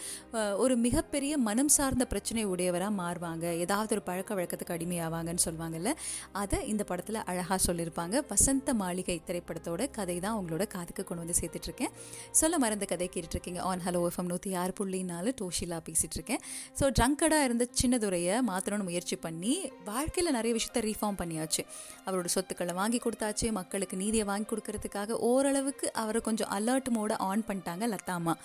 ஒரு 0.63 0.75
மிகப்பெரிய 0.85 1.37
மனம் 1.47 1.71
சார்ந்த 1.77 2.05
பிரச்சனை 2.05 2.43
உடையவராக 2.53 2.93
மாறுவாங்க. 3.01 3.45
ஏதாவது 3.63 3.95
ஒரு 3.95 4.03
பழக்க 4.09 4.33
வழக்கத்துக்கு 4.39 4.75
அடிமையாவாங்கன்னு 4.77 5.45
சொல்லுவாங்கல்ல 5.45 5.93
அதை 6.41 6.59
இந்த 6.71 6.83
படத்தில் 6.91 7.19
அழகாக 7.31 7.59
சொல்லியிருப்பாங்க. 7.67 8.15
வசந்த 8.31 8.73
மாளிகை 8.73 9.21
திரைப்படத்தோட 9.29 9.91
கதை 9.91 10.19
தான் 10.19 10.37
உங்களோட 10.41 10.67
காதுக்கு 10.75 11.03
கொண்டு 11.03 11.23
வந்து 11.25 11.37
சேர்த்துட்ருக்கேன். 11.41 11.93
சொல்ல 12.41 12.57
மறந்த 12.65 12.85
கதை 12.93 13.09
கேட்டுட்ருக்கீங்க. 13.15 13.61
ஆன் 13.71 13.83
ஹலோ 13.87 14.03
எஃப்எம் 14.09 14.31
நூற்றி 14.33 14.53
ஆறு 14.63 14.73
புள்ளி 14.73 15.01
நாலு 15.03 15.33
டோஷிலா 15.41 15.79
பேசிகிட்டு 15.89 16.37
ஸோ 16.79 16.85
ட்ரங்கடாக 16.97 17.47
இருந்த 17.47 17.67
சின்னதுரையை 17.81 18.35
மாற்றணும்னு 18.49 18.87
முயற்சி 18.89 19.15
பண்ணி 19.15 19.71
வாழ்க்கையில் 19.89 20.35
நிறைய 20.39 20.53
விஷயத்த 20.59 20.85
ரீஃபார்ம் 20.89 21.21
பண்ணியாச்சு. 21.21 21.63
அவரோட 22.07 22.29
சொத்துக்களை 22.35 22.75
வாங்கி 22.81 23.01
கொடுத்தாச்சு. 23.05 23.47
மக்களுக்கு 23.59 24.01
நீதியை 24.03 24.27
வாங்கி 24.31 24.49
கொடுக்கறதுக்காக 24.51 25.19
ஓரளவுக்கு 25.29 25.87
அவரை 26.03 26.21
கொஞ்சம் 26.29 26.51
அலர்ட் 26.57 26.91
மோட 26.97 27.13
ஆன் 27.29 27.47
பண்ணிட்டாங்க 27.49 27.87
லத்தாமா 27.93 28.35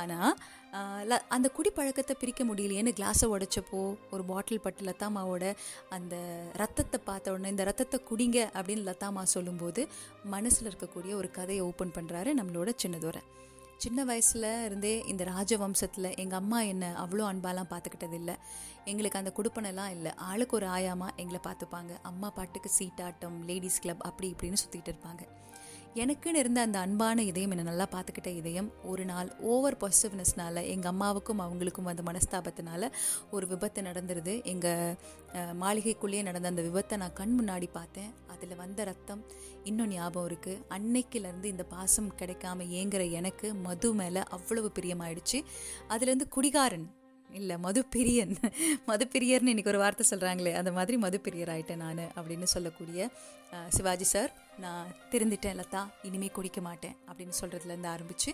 ஆனால் 0.00 0.34
அந்த 1.34 1.46
குடிப்பழக்கத்தை 1.56 2.14
பிரிக்க 2.20 2.42
முடியலையேன்னு 2.50 2.92
கிளாஸை 2.98 3.26
உடைச்சப்போ 3.34 3.80
ஒரு 4.14 4.22
பாட்டில் 4.30 4.62
பட்டு 4.66 4.86
லத்தாமாவோட 4.86 5.44
அந்த 5.96 6.14
ரத்தத்தை 6.60 6.98
பார்த்த 7.08 7.34
உடனே 7.34 7.52
இந்த 7.54 7.64
ரத்தத்தை 7.70 7.98
குடிங்க 8.10 8.38
அப்படின்னு 8.58 8.86
லத்தாமா 8.88 9.24
சொல்லும்போது 9.34 9.82
மனசில் 10.34 10.70
இருக்கக்கூடிய 10.70 11.14
ஒரு 11.20 11.30
கதையை 11.38 11.64
ஓப்பன் 11.68 11.94
பண்ணுறாரு 11.98 12.32
நம்மளோட 12.40 12.72
சின்னதோரை. 12.84 13.22
சின்ன 13.82 14.00
வயசுல 14.04 14.64
இருந்தே 14.64 15.04
இந்த 15.06 15.22
ராஜவம்சத்தில் 15.24 16.16
எங்கள் 16.16 16.38
அம்மா 16.38 16.58
என்னை 16.60 16.88
அவ்வளோ 16.88 17.24
அன்பாலாம் 17.30 17.70
பார்த்துக்கிட்டது 17.70 18.12
இல்லை. 18.12 18.34
எங்களுக்கு 18.84 19.18
அந்த 19.18 19.32
குடுப்பனெல்லாம் 19.36 19.90
இல்லை. 19.90 20.12
ஆளுக்கு 20.14 20.56
ஒரு 20.56 20.66
ஆயாமா 20.66 21.08
எங்களை 21.16 21.40
பார்த்துப்பாங்க 21.44 21.92
அம்மா 22.02 22.30
பாட்டுக்கு 22.30 22.70
சீட்டாட்டம் 22.78 23.38
லேடிஸ் 23.44 23.80
கிளப் 23.80 24.02
அப்படி 24.02 24.28
இப்படின்னு 24.32 24.60
சுற்றிட்டு 24.64 24.90
இருப்பாங்க. 24.92 25.22
எனக்குன்னு 26.00 26.40
இருந்த 26.42 26.60
அந்த 26.66 26.78
அன்பான 26.78 27.22
இதயம் 27.30 27.52
என்னை 27.54 27.64
நல்லா 27.68 27.86
பார்த்துக்கிட்ட 27.94 28.30
இதயம் 28.38 28.68
ஒரு 28.90 29.02
நாள் 29.10 29.30
ஓவர் 29.52 29.76
பாசிட்டிவ்னஸ்னால 29.80 30.62
எங்கள் 30.74 30.90
அம்மாவுக்கும் 30.92 31.42
அவங்களுக்கும் 31.44 31.88
வந்த 31.88 32.02
மனஸ்தாபத்தினால 32.08 32.88
ஒரு 33.34 33.46
விபத்து 33.50 33.82
நடந்துருது. 33.88 34.34
எங்கள் 34.52 34.94
மாளிகைக்குள்ளேயே 35.62 36.22
நடந்த 36.28 36.52
அந்த 36.52 36.62
விபத்தை 36.68 36.96
நான் 37.02 37.16
கண் 37.20 37.34
முன்னாடி 37.40 37.68
பார்த்தேன். 37.76 38.10
அதில் 38.34 38.54
வந்த 38.62 38.84
ரத்தம் 38.90 39.22
இன்னும் 39.70 39.92
ஞாபகம் 39.96 40.28
இருக்குது 40.30 40.62
அன்னைக்கிலேருந்து 40.76 41.52
இந்த 41.54 41.66
பாசம் 41.74 42.08
கிடைக்காம 42.22 42.68
ஏங்குற 42.80 43.04
எனக்கு 43.20 43.50
மது 43.66 43.90
மேலே 44.00 44.22
அவ்வளவு 44.36 44.70
பிரியமாயிடுச்சு. 44.78 45.40
அதுலேருந்து 45.94 46.28
குடிகாரன் 46.36 46.88
இல்லை 47.30 47.56
மதுப்பிரியன் 47.66 48.34
மதுப்பிரியர்னு 48.88 49.52
இன்றைக்கி 49.52 49.72
ஒரு 49.74 49.82
வார்த்தை 49.82 50.04
சொல்கிறாங்களே 50.08 50.54
அந்த 50.60 50.72
மாதிரி 50.78 50.96
மதுப்பிரியர் 51.04 51.52
ஆகிட்டேன் 51.54 51.84
நான் 51.84 52.02
அப்படின்னு 52.16 52.48
சொல்லக்கூடிய 52.54 53.08
சிவாஜி 53.76 54.08
சார். 54.14 54.32
நான் 54.58 54.88
திருந்திட்டேன் 55.10 55.58
லதா 55.58 55.82
இனிமே 56.02 56.28
குடிக்க 56.28 56.60
மாட்டேன் 56.60 56.96
அப்படின்னு 57.08 57.34
சொல்கிறதுலேருந்து 57.40 57.88
ஆரம்பித்து 57.88 58.30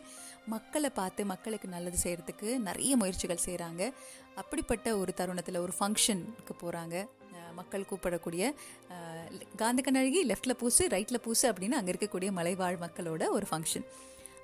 மக்களை 0.47 0.91
பார்த்து 0.91 1.25
மக்களுக்கு 1.25 1.69
நல்லது 1.69 1.99
செய்கிறதுக்கு 2.03 2.49
நிறைய 2.59 2.97
முயற்சிகள் 2.97 3.45
செய்கிறாங்க 3.47 3.83
அப்படிப்பட்ட 4.37 4.97
ஒரு 4.97 5.13
தருணத்தில் 5.15 5.61
ஒரு 5.61 5.75
ஃபங்க்ஷனுக்கு 5.79 6.55
போகிறாங்க 6.63 6.97
மக்கள் 7.55 7.89
கூப்பிடக்கூடிய 7.91 8.43
காந்த 9.57 9.83
கண்ணழகி 9.83 10.21
லெஃப்டில் 10.25 10.59
பூசு 10.59 10.83
ரைட்டில் 10.89 11.25
பூசு 11.25 11.45
அப்படின்னு 11.49 11.79
அங்கே 11.79 11.93
இருக்கக்கூடிய 11.93 12.31
மலைவாழ் 12.31 12.79
மக்களோட 12.81 13.25
ஒரு 13.31 13.47
ஃபங்க்ஷன் 13.47 13.87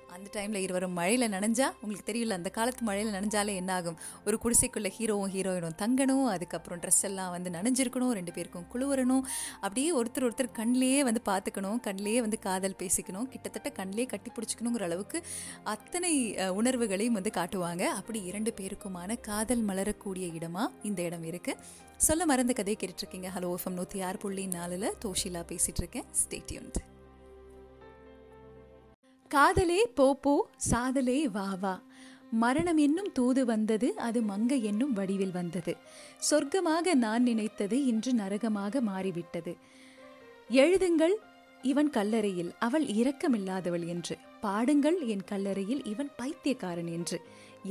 அந்த 0.09 0.27
டைமில் 0.33 0.63
இருவரும் 0.63 0.95
மழையில் 0.97 1.31
நனைஞ்சா 1.33 1.67
உங்களுக்கு 1.75 2.05
தெரியல 2.05 2.35
அந்த 2.37 2.49
காலத்து 2.49 2.81
மழையில் 2.83 3.15
நனைஞ்சாலே 3.15 3.53
என்ன 3.55 3.71
ஆகும் 3.73 3.97
ஒரு 4.25 4.37
குடிசைக்குள்ளே 4.37 4.91
ஹீரோவும் 4.95 5.31
ஹீரோயினும் 5.33 5.77
தங்கணும் 5.81 6.25
அதுக்கப்புறம் 6.29 6.81
ட்ரெஸ் 6.83 7.01
எல்லாம் 7.03 7.31
வந்து 7.33 7.49
நனைஞ்சிருக்கணும் 7.49 8.13
ரெண்டு 8.13 8.33
பேருக்கும் 8.33 8.67
குழுவரணும் 8.73 9.23
அப்படியே 9.61 9.91
ஒருத்தர் 9.91 10.25
ஒருத்தர் 10.25 10.51
கண்ணிலேயே 10.55 11.03
வந்து 11.03 11.21
பார்த்துக்கணும் 11.25 11.79
கண்ணிலேயே 11.87 12.21
வந்து 12.21 12.39
காதல் 12.39 12.77
பேசிக்கணும் 12.79 13.27
கிட்டத்தட்ட 13.33 13.71
கண்ணிலே 13.71 14.05
கட்டி 14.05 14.31
பிடிச்சிக்கணுங்கிற 14.31 14.83
அளவுக்கு 14.83 15.19
அத்தனை 15.65 16.13
உணர்வுகளையும் 16.59 17.13
வந்து 17.13 17.31
காட்டுவாங்க. 17.31 17.83
அப்படி 17.99 18.21
இரண்டு 18.23 18.53
பேருக்குமான 18.57 19.19
காதல் 19.21 19.63
மலரக்கூடிய 19.63 20.27
இடமா 20.39 20.65
இந்த 20.83 21.01
இடம் 21.01 21.23
இருக்குது 21.23 21.61
சொல்ல 21.99 22.25
மறந்த 22.25 22.53
கதையை 22.53 22.77
கேட்டுட்ருக்கீங்க 22.77 23.29
ஹலோ 23.35 23.51
எஃப்எம் 23.55 23.73
நூற்றி 23.73 24.01
ஆறு 24.01 24.17
புள்ளி 24.17 24.45
நாலில் 24.53 24.91
தோஷிலா 25.03 25.43
பேசிகிட்ருக்கேன் 25.51 26.09
ஸ்டேட்யூன்ட் 26.21 26.79
காதலே 29.31 29.77
போ 29.97 30.05
போ 30.23 30.33
சாதலே 30.67 31.15
வா 31.35 31.47
வா. 31.61 31.71
மரணம் 32.41 32.79
என்னும் 32.83 33.09
தூது 33.17 33.41
வந்தது 33.49 33.87
அது 34.07 34.19
மங்கை 34.29 34.57
என்னும் 34.69 34.93
வடிவில் 34.97 35.33
வந்தது. 35.37 35.73
சொர்க்கமாக 36.27 36.93
நான் 37.03 37.23
நினைத்தது 37.29 37.77
இன்று 37.91 38.11
நரகமாக 38.19 38.81
மாறிவிட்டது. 38.89 39.53
எழுதுங்கள் 40.63 41.15
இவன் 41.71 41.89
கல்லறையில் 41.97 42.51
அவள் 42.67 42.85
இரக்கமில்லாதவள் 42.99 43.85
என்று. 43.93 44.17
பாடுங்கள் 44.45 44.99
என் 45.13 45.25
கல்லறையில் 45.31 45.83
இவன் 45.93 46.11
பைத்தியக்காரன் 46.19 46.91
என்று. 46.97 47.19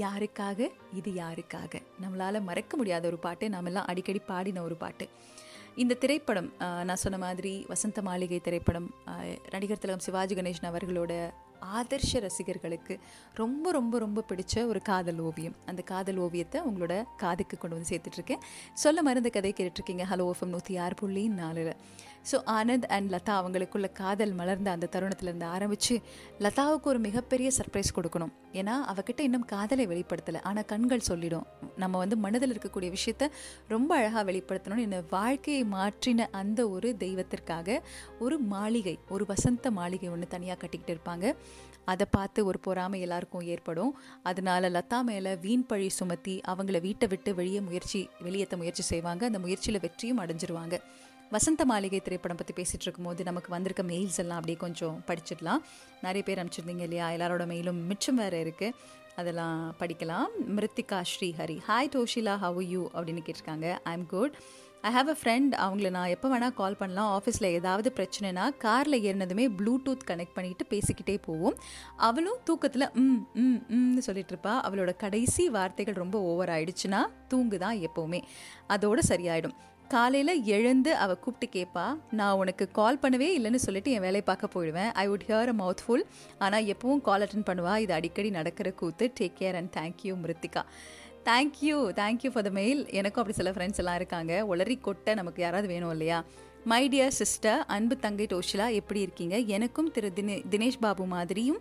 யாருக்காக? 0.05 0.69
இது 1.01 1.13
யாருக்காக? 1.23 1.83
நம்மளால் 2.05 2.47
மறக்க 2.51 2.75
முடியாத 2.83 3.07
ஒரு 3.13 3.21
பாட்டு 3.27 3.53
நாமெல்லாம் 3.55 3.89
அடிக்கடி 3.93 4.23
பாடின 4.33 4.63
ஒரு 4.69 4.79
பாட்டு. 4.85 5.07
இந்த 5.83 5.95
திரைப்படம் 6.03 6.49
நான் 6.89 7.01
சொன்ன 7.03 7.17
மாதிரி 7.25 7.53
வசந்த 7.71 8.01
மாளிகை 8.09 8.39
திரைப்படம் 8.49 8.87
நடிகர் 9.55 9.81
திலகம் 9.85 10.05
சிவாஜி 10.07 10.35
கணேசன் 10.35 10.71
அவர்களோட 10.71 11.13
ஆதர்ஷ 11.61 12.21
ரசிகர்களுக்கு 12.21 12.99
ரொம்ப 13.35 13.71
ரொம்ப 13.71 13.99
ரொம்ப 13.99 14.25
பிடிச்ச 14.29 14.67
ஒரு 14.67 14.83
காதல் 14.83 15.19
ஓவியம். 15.19 15.55
அந்த 15.67 15.83
காதல் 15.83 16.17
ஓவியத்தை 16.17 16.61
உங்களோட 16.61 17.05
காதுக்கு 17.17 17.59
கொண்டு 17.59 17.77
வந்து 17.77 17.91
சேர்த்துட்ருக்கேன் 17.91 18.43
சொல்ல 18.75 19.03
மருந்து 19.03 19.31
கதை 19.31 19.53
கேட்டுட்ருக்கீங்க 19.57 20.05
ஹலோ 20.11 20.31
எஃப்எம் 20.31 20.55
நூற்றி 20.55 20.77
ஆறு 20.77 20.95
புள்ளி 20.95 21.29
நாலில். 21.29 21.77
ஸோ 22.31 22.37
ஆனந்த் 22.59 22.87
அண்ட் 22.97 23.09
லதா 23.15 23.33
அவங்களுக்குள்ள 23.41 23.89
காதல் 23.93 24.33
மலர்ந்த 24.41 24.69
அந்த 24.77 24.89
தருணத்துலேருந்து 24.95 25.49
ஆரம்பித்து 25.55 25.97
லதாவுக்கு 26.45 26.89
ஒரு 26.93 27.01
மிகப்பெரிய 27.07 27.51
சர்ப்ரைஸ் 27.59 27.95
கொடுக்கணும். 27.97 28.33
ஏன்னா 28.61 28.75
அவகிட்ட 28.93 29.21
இன்னும் 29.29 29.47
காதலை 29.55 29.87
வெளிப்படுத்தலை. 29.93 30.41
ஆனால் 30.49 30.69
கண்கள் 30.73 31.07
சொல்லிடும். 31.11 31.47
நம்ம 31.83 31.99
வந்து 32.03 32.17
மனதில் 32.25 32.53
இருக்கக்கூடிய 32.55 32.91
விஷயத்த 32.97 33.31
ரொம்ப 33.75 33.91
அழகாக 34.01 34.25
வெளிப்படுத்தணும்னு 34.31 34.87
என்னை 34.89 35.01
வாழ்க்கையை 35.17 35.63
மாற்றின 35.77 36.29
அந்த 36.41 36.61
ஒரு 36.77 36.91
தெய்வத்திற்காக 37.05 37.79
ஒரு 38.19 38.39
மாளிகை 38.55 38.97
ஒரு 39.17 39.27
வசந்த 39.33 39.71
மாளிகை 39.81 40.11
ஒன்று 40.15 40.35
தனியாக 40.35 40.59
கட்டிக்கிட்டு 40.63 40.95
இருப்பாங்க. 40.97 41.37
அதை 41.93 42.07
பார்த்து 42.11 42.41
ஒரு 42.51 42.59
பொறாமை 42.67 42.99
எல்லாருக்கும் 43.07 43.47
ஏற்படும். 43.55 43.91
அதனால 44.23 44.71
லதா 44.77 44.99
மேலே 45.09 45.33
வீண் 45.37 45.67
பழி 45.71 45.89
சுமத்தி 46.01 46.35
அவங்கள 46.53 46.79
வீட்டை 46.81 47.07
விட்டு 47.13 47.31
வெளியே 47.41 47.61
முயற்சி 47.61 48.01
வெளியேற்ற 48.27 48.57
முயற்சி 48.63 48.85
செய்வாங்க. 48.93 49.25
அந்த 49.31 49.39
முயற்சியில் 49.39 49.83
வெற்றியும் 49.87 50.23
அடைஞ்சிருவாங்க. 50.25 50.77
வசந்த 51.35 51.65
மாளிகை 51.65 52.01
திரைப்படம் 52.01 52.37
பற்றி 52.37 52.63
பேசிகிட்டு 52.63 52.85
இருக்கும்போது 52.87 53.25
நமக்கு 53.25 53.51
வந்திருக்க 53.51 53.83
மெயில்ஸ் 53.83 54.17
எல்லாம் 54.17 54.35
அப்படியே 54.35 54.57
கொஞ்சம் 54.57 55.03
படிச்சிடலாம். 55.07 55.63
நிறைய 56.03 56.23
பேர் 56.23 56.41
அனுப்பிச்சிருந்தீங்க 56.43 56.81
இல்லையா? 56.81 57.09
எல்லாரோட 57.11 57.45
மெயிலும் 57.53 57.87
மிச்சம் 57.87 58.15
வேறு 58.15 58.39
இருக்குது 58.45 58.71
அதெல்லாம் 59.17 59.75
படிக்கலாம். 59.81 60.29
Mrithika 60.57 61.03
Srihari. 61.11 61.57
Hi 61.69 61.91
Toshila 61.95 62.37
how 62.37 62.61
you 62.63 62.91
அப்படின்னு 62.95 63.25
கேட்டிருக்காங்க. 63.29 63.79
I 63.85 63.93
am 63.93 64.07
good 64.07 64.37
I 64.83 64.95
have 64.95 65.07
a 65.07 65.17
friend 65.23 65.53
அவங்கள 65.67 65.91
நான் 65.91 66.09
எப்போ 66.09 66.39
வேணால் 66.39 66.55
கால் 66.55 66.77
பண்ணலாம். 66.77 67.11
ஆஃபீஸில் 67.19 67.45
ஏதாவது 67.45 67.93
பிரச்சனைனா 67.97 68.57
காரில் 68.57 69.03
ஏறினதுமே 69.03 69.47
ப்ளூடூத் 69.59 70.07
கனெக்ட் 70.07 70.35
பண்ணிட்டு 70.35 70.67
பேசிக்கிட்டே 70.71 71.23
போவோம். 71.23 71.55
அவளும் 71.97 72.41
தூக்கத்தில் 72.45 72.91
ம் 72.95 73.27
ம் 73.35 73.63
ம்னு 73.69 73.99
சொல்லிட்டு 73.99 74.35
இருப்பா. 74.35 74.55
அவளோட 74.69 74.97
கடைசி 74.97 75.49
வார்த்தைகள் 75.49 75.95
ரொம்ப 75.95 76.21
ஓவர் 76.21 76.49
ஆயிடுச்சுன்னா 76.49 77.07
தூங்குதான் 77.29 77.79
எப்போவுமே. 77.79 78.23
அதோட 78.69 78.99
சரியாயிடும். 79.09 79.57
காலையில் 79.89 80.45
எழுந்து 80.45 80.91
அவள் 80.97 81.19
கூப்பிட்டு 81.19 81.47
கேட்பா 81.57 81.85
நான் 82.11 82.37
உனக்கு 82.37 82.65
கால் 82.71 82.99
பண்ணவே 83.03 83.29
இல்லைன்னு 83.37 83.61
சொல்லிட்டு 83.65 83.91
என் 83.91 84.05
வேலையை 84.07 84.23
பார்க்க 84.25 84.49
போயிடுவேன். 84.55 84.91
I 84.93 85.09
would 85.09 85.27
hear 85.29 85.51
a 85.53 85.57
mouth 85.63 85.83
full 85.85 86.05
ஆனால் 86.39 86.65
எப்பவும் 86.65 87.01
கால் 87.01 87.21
அட்டன் 87.21 87.49
பண்ணுவா. 87.51 87.75
இது 87.79 87.93
அடிக்கடி 87.93 88.31
நடக்கிற 88.31 88.71
கூத்து. 88.71 89.13
Take 89.21 89.37
care 89.41 89.55
and 89.55 89.73
thank you 89.77 90.15
Mrithika 90.25 90.63
thank you 91.29 91.77
thank you 92.01 92.31
for 92.31 92.47
the 92.49 92.51
mail 92.51 92.81
எனக்கும் 92.91 93.23
அப்படி 93.23 93.37
சில 93.41 93.51
ஃப்ரெண்ட்ஸ் 93.51 93.81
எல்லாம் 93.83 93.95
இருக்காங்க. 93.95 94.33
உளறி 94.53 94.81
கொட்டை 94.81 95.15
நமக்கு 95.15 95.43
யாராவது 95.43 95.69
வேணும் 95.69 95.91
இல்லையா? 95.91 96.25
மை 96.65 96.83
டியர் 96.89 97.17
சிஸ்டர் 97.21 97.63
அன்பு 97.67 97.97
தங்கை 97.97 98.27
டோஷிலா 98.27 98.67
எப்படி 98.81 99.01
இருக்கீங்க? 99.01 99.37
எனக்கும் 99.57 99.91
திரு 99.91 100.11
தினே 100.17 100.37
தினேஷ் 100.51 100.81
பாபு 100.81 101.07
மாதிரியும் 101.07 101.61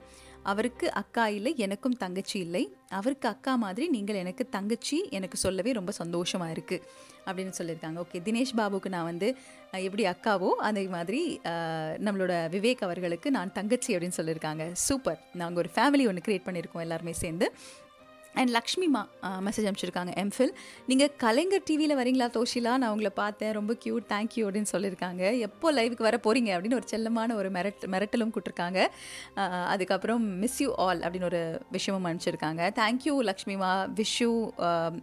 அவருக்கு 0.52 0.88
அக்கா 1.02 1.26
இல்லை 1.38 1.52
எனக்கும் 1.66 1.98
தங்கச்சி 2.04 2.38
இல்லை. 2.46 2.64
அவருக்கு 3.00 3.28
அக்கா 3.34 3.54
மாதிரி 3.64 3.86
நீங்கள் 3.96 4.20
எனக்கு 4.24 4.44
தங்கச்சி 4.56 4.98
எனக்கு 5.18 5.38
சொல்லவே 5.46 5.72
ரொம்ப 5.80 5.92
சந்தோஷமாக 6.02 6.56
இருக்குது 6.56 6.86
அப்படின்னு 7.28 7.54
சொல்லியிருக்காங்க. 7.60 7.98
ஓகே 8.04 8.20
தினேஷ் 8.28 8.56
பாபுக்கு 8.60 8.90
நான் 8.96 9.10
வந்து 9.12 9.28
எப்படி 9.88 10.04
அக்காவோ 10.14 10.50
அதே 10.70 10.84
மாதிரி 10.96 11.22
நம்மளோட 12.08 12.34
விவேக் 12.56 12.84
அவர்களுக்கு 12.88 13.28
நான் 13.38 13.56
தங்கச்சி 13.60 13.92
அப்படின்னு 13.96 14.20
சொல்லியிருக்காங்க. 14.20 14.66
சூப்பர். 14.88 15.22
நாங்கள் 15.42 15.62
ஒரு 15.64 15.72
ஃபேமிலி 15.78 16.06
ஒன்று 16.12 16.26
க்ரியேட் 16.28 16.48
பண்ணியிருக்கோம் 16.50 16.86
எல்லாருமே 16.88 17.16
சேர்ந்து. 17.24 17.48
அண்ட் 18.34 18.50
லக்ஷ்மிமா 18.50 19.06
மெசேஜ் 19.24 19.68
அனுப்பிச்சிருக்காங்க 19.70 20.12
எம்ஃபில் 20.24 20.54
நீங்கள் 20.88 21.16
கலைஞர் 21.16 21.64
டிவியில் 21.66 21.98
வரீங்களா 21.98 22.42
தோஷிலா? 22.42 22.74
நான் 22.78 22.90
உங்களை 22.90 23.10
பார்த்தேன் 23.10 23.52
ரொம்ப 23.52 23.74
க்யூட் 23.86 24.06
தேங்க்யூ 24.10 24.44
அப்படின்னு 24.48 24.66
சொல்லியிருக்காங்க. 24.72 25.40
எப்போ 25.40 25.74
லைவுக்கு 25.74 26.02
வர 26.02 26.20
போகிறீங்க 26.24 26.52
அப்படின்னு 26.54 26.74
ஒரு 26.74 26.88
செல்லமான 26.92 27.34
ஒரு 27.36 27.52
மிரட் 27.52 27.82
மிரட்டலும் 27.82 28.32
கொடுத்துருக்காங்க. 28.36 28.88
Uh, 29.36 29.66
அதுக்கப்புறம் 29.66 30.24
மிஸ் 30.24 30.60
யூ 30.60 30.74
ஆல் 30.76 31.00
அப்படின்னு 31.00 31.24
ஒரு 31.24 31.62
விஷயமும் 31.72 32.12
அனுப்பிச்சிருக்காங்க. 32.12 32.62
Thank you 32.80 33.30
லக்ஷ்மிமா 33.30 33.72
wish 33.96 34.20
you 34.20 34.54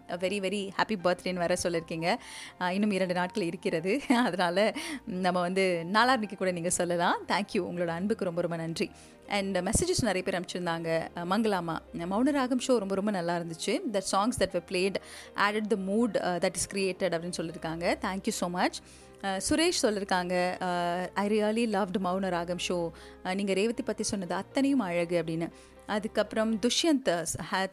very 0.08 0.38
very 0.46 0.70
happy 0.78 0.96
பர்த்டேன்னு 1.04 1.42
வர 1.44 1.56
சொல்லியிருக்கீங்க. 1.62 2.16
Uh, 2.60 2.68
இன்னும் 2.68 2.90
இரண்டு 2.90 3.14
நாட்கள் 3.14 3.42
இருக்கிறது. 3.42 4.00
அதனால் 4.26 4.74
நம்ம 5.04 5.40
வந்து 5.40 5.86
நாளான்னைக்கு 5.92 6.36
கூட 6.36 6.50
நீங்கள் 6.50 6.70
சொல்லலாம். 6.70 7.20
தேங்க்யூ 7.28 7.60
உங்களோட 7.70 7.86
அன்புக்கு 7.86 8.24
ரொம்ப 8.24 8.40
ரொம்ப 8.40 8.56
நன்றி. 8.56 8.90
அண்ட் 9.38 9.56
மெசேஜஸ் 9.68 10.02
நிறைய 10.08 10.22
பேர் 10.26 10.36
அனுப்பிச்சிருந்தாங்க. 10.38 10.88
மங்களாமா 11.32 11.76
மௌனராகம் 12.12 12.62
ஷோ 12.66 12.74
ரொம்ப 12.84 12.96
ரொம்ப 13.00 13.12
நல்லா 13.18 13.36
இருந்துச்சு. 13.40 13.74
That 13.94 14.08
songs 14.14 14.40
that 14.42 14.56
were 14.56 14.64
played 14.70 14.98
added 15.46 15.70
the 15.74 15.78
mood 15.90 16.16
that 16.44 16.58
is 16.60 16.68
created 16.74 17.14
அப்படின்னு 17.16 17.38
சொல்லியிருக்காங்க. 17.40 17.84
Thank you 18.06 18.34
so 18.40 18.48
much 18.58 18.78
Suresh 19.46 19.82
சொல்லியிருக்காங்க 19.84 20.34
I 21.22 21.24
really 21.34 21.64
loved 21.76 22.00
Mounaragam 22.06 22.62
show 22.68 22.78
நீங்கள் 23.40 23.58
ரேவதி 23.60 23.82
பற்றி 23.88 24.04
சொன்னது 24.12 24.34
அத்தனையும் 24.42 24.84
அழகு 24.88 25.16
அப்படின்னு. 25.20 25.48
அதுக்கப்புறம் 25.94 26.50
துஷ்யந்த் 26.64 27.08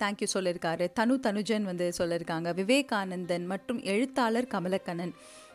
தேங்க்யூ 0.01 0.27
சொல்லியிருக்காரு. 0.35 0.85
தனு 0.99 1.15
தனுஜன் 1.25 1.65
வந்து 1.71 1.87
சொல்லியிருக்காங்க. 1.99 2.47
விவேகானந்தன் 2.59 3.45
மற்றும் 3.51 3.79
எழுத்தாளர் 3.93 4.47
கமலக்கண்ணன். 4.53 5.13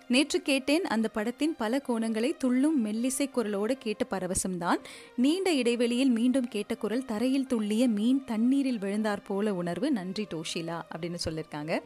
நேற்று 0.08 0.42
கேட்டேன் 0.42 0.84
அந்த 0.84 1.08
படத்தின் 1.08 1.56
பல 1.56 1.80
கோணங்களை 1.88 2.36
துள்ளும் 2.36 2.78
மெல்லிசை 2.86 3.26
குரலோடு 3.36 3.72
கேட்ட 3.72 4.04
பரவசம்தான். 4.10 4.80
நீண்ட 5.16 5.52
இடைவெளியில் 5.52 6.10
மீண்டும் 6.10 6.48
கேட்ட 6.48 6.74
குரல் 6.74 7.04
தரையில் 7.04 7.46
துள்ளிய 7.46 7.88
மீன் 7.88 8.24
தண்ணீரில் 8.24 8.78
விழுந்தார் 8.78 9.22
போல 9.22 9.54
உணர்வு. 9.54 9.90
நன்றி 9.90 10.26
டோஷிலா 10.34 10.80
அப்படின்னு 10.94 11.18
சொல்லியிருக்காங்க 11.24 11.80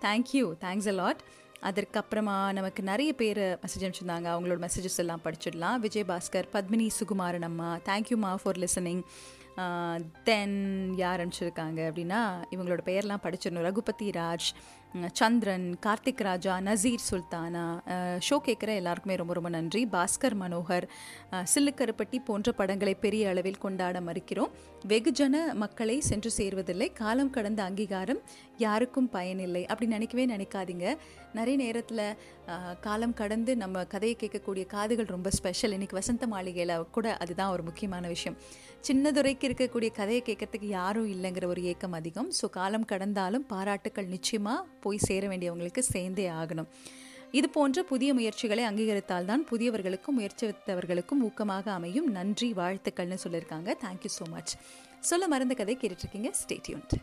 தேங்க்யூ 0.00 0.44
தேங்க்ஸ் 0.60 0.86
அ 0.86 0.92
லாட் 0.92 1.22
அதற்கப்புறமா 1.62 2.52
நமக்கு 2.52 2.82
நிறைய 2.82 3.12
பேர் 3.12 3.38
மெசேஜ் 3.38 3.80
அனுப்பிச்சிருந்தாங்க. 3.80 4.28
அவங்களோட 4.34 4.68
மெசேஜஸ் 4.68 4.96
எல்லாம் 4.96 5.20
படிச்சிடலாம். 5.24 5.78
விஜய் 5.78 6.08
பாஸ்கர் 6.08 6.48
பத்மினி 6.52 6.88
சுகுமாரன் 7.00 7.42
அம்மா 7.42 7.78
தேங்க்யூமா 7.84 8.34
ஃபார் 8.42 8.58
லிசனிங் 8.58 9.02
தென் 10.24 10.94
யார் 10.96 11.20
அனுப்பிச்சிருக்காங்க 11.20 11.80
அப்படின்னா 11.90 12.20
இவங்களோட 12.50 12.80
பெயர்லாம் 12.84 13.22
படிச்சிடணும். 13.22 13.66
ரகுபதி 13.68 14.10
ராஜ் 14.10 14.48
சந்திரன் 15.18 15.66
கார்த்திக் 15.84 16.22
ராஜா 16.26 16.52
நசீர் 16.66 17.04
சுல்தானா 17.08 17.64
ஷோ 18.26 18.36
கேட்குற 18.46 18.70
எல்லாருக்குமே 18.80 19.16
ரொம்ப 19.20 19.32
ரொம்ப 19.38 19.50
நன்றி. 19.56 19.82
பாஸ்கர் 19.94 20.36
மனோகர் 20.42 20.86
சில்லுக்கருப்பட்டி 21.52 22.18
போன்ற 22.28 22.52
படங்களை 22.60 22.94
பெரிய 23.04 23.24
அளவில் 23.32 23.60
கொண்டாட 23.64 24.00
மறுக்கிறோம். 24.08 24.52
வெகுஜன 24.92 25.36
மக்களை 25.62 25.96
சென்று 26.10 26.30
சேர்வதில்லை. 26.38 26.88
காலம் 27.02 27.34
கடந்த 27.36 27.62
அங்கீகாரம் 27.68 28.22
யாருக்கும் 28.64 29.10
பயனில்லை. 29.16 29.62
அப்படி 29.70 29.88
நினைக்கவே 29.96 30.26
நினைக்காதீங்க. 30.34 30.86
நிறைய 31.38 31.56
நேரத்தில் 31.64 32.04
காலம் 32.86 33.14
கடந்து 33.20 33.52
நம்ம 33.62 33.84
கதையை 33.94 34.16
கேட்கக்கூடிய 34.22 34.64
காதுகள் 34.74 35.12
ரொம்ப 35.14 35.28
ஸ்பெஷல் 35.38 35.74
இன்றைக்கி 35.76 35.96
வசந்த 36.00 36.26
மாளிகையில் 36.34 36.74
கூட 36.96 37.06
அதுதான் 37.22 37.52
ஒரு 37.54 37.62
முக்கியமான 37.68 38.04
விஷயம். 38.14 38.38
சின்னதுரைக்கு 38.88 39.46
இருக்கக்கூடிய 39.48 39.90
கதையை 40.00 40.22
கேட்கறதுக்கு 40.26 40.68
யாரும் 40.80 41.08
இல்லைங்கிற 41.14 41.46
ஒரு 41.54 41.62
ஏக்கம் 41.72 41.96
அதிகம். 42.00 42.30
ஸோ 42.40 42.46
காலம் 42.58 42.88
கடந்தாலும் 42.92 43.46
பாராட்டுக்கள் 43.52 44.12
நிச்சயமாக 44.16 44.66
போய் 44.80 45.04
சேர 45.08 45.28
வேண்டியவங்களுக்கு 45.28 45.82
சேர்ந்தே 45.92 46.28
ஆகணும். 46.40 46.70
இது 47.38 47.48
போன்ற 47.48 47.82
புதிய 47.82 48.10
முயற்சிகளை 48.14 48.64
அங்கீகரித்தால்தான் 48.64 49.42
புதியவர்களுக்கும் 49.50 50.16
முயற்சித்தவர்களுக்கும் 50.18 51.22
ஊக்கமாக 51.28 51.68
அமையும். 51.78 52.08
நன்றி 52.18 52.52
வாழ்த்துக்கள்னு 52.52 53.18
சொல்லியிருக்காங்க. 53.24 53.76
தேங்க்யூ 53.84 54.12
ஸோ 54.18 54.28
மச் 54.34 54.54
சொல்ல 55.00 55.28
மறந்த 55.28 55.54
கதை 55.54 55.76
கேட்டுட்ருக்கீங்க. 55.80 56.30
ஸ்டேட்யூன்ட் 56.42 56.94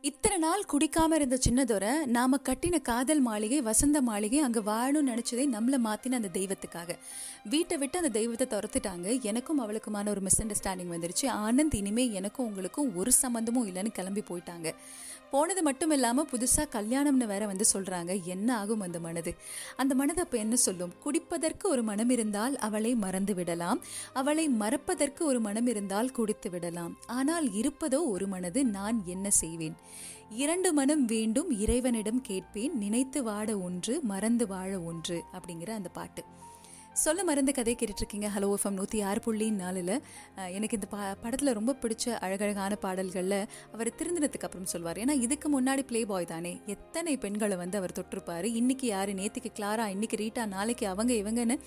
இத்தனை 0.00 0.38
நாள் 0.38 0.64
குடிக்காம 0.72 1.14
இருந்த 1.14 1.38
சின்னதொரை 1.48 2.04
நாம 2.04 2.36
கட்டின 2.36 2.80
காதல் 2.80 3.20
மாளிகை 3.20 3.62
வசந்த 3.62 4.02
மாளிகை 4.02 4.38
அங்க 4.38 4.60
வாழணும்னு 4.60 5.08
நினைச்சதே 5.08 5.44
நம்மள 5.46 5.78
மாத்தின 5.84 6.12
அந்த 6.12 6.28
தெய்வத்துக்காக. 6.32 6.98
வீட்டை 7.44 7.76
விட்டு 7.76 7.96
அந்த 7.98 8.08
தெய்வத்தை 8.08 8.58
துரத்துட்டாங்க. 8.58 9.20
எனக்கும் 9.20 9.60
அவளுக்குமான 9.60 10.08
ஒரு 10.08 10.20
மிஸ் 10.20 10.42
அண்டர்ஸ்டாண்டிங் 10.42 10.92
வந்துருச்சு. 10.94 11.22
ஆனந்த் 11.22 11.74
இனிமே 11.74 12.12
எனக்கும் 12.12 12.46
உங்களுக்கும் 12.46 12.96
ஒரு 12.96 13.12
சம்மந்தமும் 13.22 13.66
இல்லைன்னு 13.66 13.92
கிளம்பி 13.92 14.20
போயிட்டாங்க. 14.20 14.74
போனது 15.30 15.62
மட்டும் 15.62 15.90
இல்லாமல் 15.90 16.28
புதுசாக 16.32 16.66
கல்யாணம்னு 16.72 17.26
வேற 17.26 17.46
வந்து 17.46 17.64
சொல்கிறாங்க 17.72 18.22
என்ன 18.24 18.56
ஆகும் 18.56 18.80
அந்த 18.80 19.00
மனது? 19.00 19.34
அந்த 19.76 19.94
மனது 19.94 20.22
அப்போ 20.22 20.38
என்ன 20.38 20.56
சொல்லும்? 20.56 20.92
குடிப்பதற்கு 21.04 21.62
ஒரு 21.62 21.82
மனம் 21.82 22.10
இருந்தால் 22.10 22.56
அவளை 22.58 22.94
மறந்து 22.94 23.34
விடலாம். 23.34 23.80
அவளை 24.12 24.48
மறப்பதற்கு 24.48 25.24
ஒரு 25.24 25.40
மனம் 25.40 25.66
இருந்தால் 25.66 26.10
குடித்து 26.10 26.50
விடலாம். 26.50 26.98
ஆனால் 27.06 27.46
இருப்பதோ 27.46 28.00
ஒரு 28.06 28.26
மனது 28.26 28.64
நான் 28.64 29.02
என்ன 29.06 29.30
செய்வேன்? 29.30 29.76
இரண்டு 30.30 30.72
மனம் 30.72 31.04
வேண்டும் 31.04 31.50
இறைவனிடம் 31.50 32.20
கேட்பேன். 32.20 32.78
நினைத்து 32.78 33.24
வாட 33.24 33.62
ஒன்று 33.62 34.00
மறந்து 34.02 34.46
வாழ 34.46 34.80
ஒன்று 34.80 35.24
அப்படிங்கிற 35.32 35.70
அந்த 35.70 35.88
பாட்டு. 35.88 36.24
சொல்ல 37.02 37.24
மருந்து 37.26 37.52
கதை 37.56 37.72
கேட்டுட்ருக்கீங்க. 37.78 38.28
ஹலோ 38.34 38.46
எஃப்எம் 38.54 38.76
நூற்றி 38.78 38.98
ஆறு 39.08 39.20
புள்ளி 39.24 39.46
நாலில். 39.58 39.92
எனக்கு 40.56 40.76
இந்த 40.78 40.88
பா 40.94 41.00
படத்தில் 41.22 41.50
ரொம்ப 41.58 41.72
பிடிச்ச 41.82 42.14
அழகழகான 42.24 42.76
பாடல்களில் 42.84 43.46
அவர் 43.74 43.90
திருந்தினத்துக்கு 43.98 44.46
அப்புறம் 44.46 44.70
சொல்வார். 44.72 44.98
ஏன்னா 45.02 45.14
இதுக்கு 45.26 45.48
முன்னாடி 45.54 45.82
ப்ளே 45.90 46.00
பாய் 46.12 46.28
தானே. 46.32 46.52
எத்தனை 46.74 47.16
பெண்களை 47.16 47.56
வந்து 47.62 47.78
அவர் 47.80 47.94
தொட்டிருப்பார்? 47.98 48.48
இன்றைக்கி 48.60 48.90
யார்? 48.94 49.12
நேற்றுக்கு 49.20 49.52
கிளாரா 49.58 49.86
இன்றைக்கி 49.94 50.18
ரீட்டா 50.22 50.46
நாளைக்கு 50.56 50.86
அவங்க 50.94 51.12
இவங்கன்னு 51.20 51.58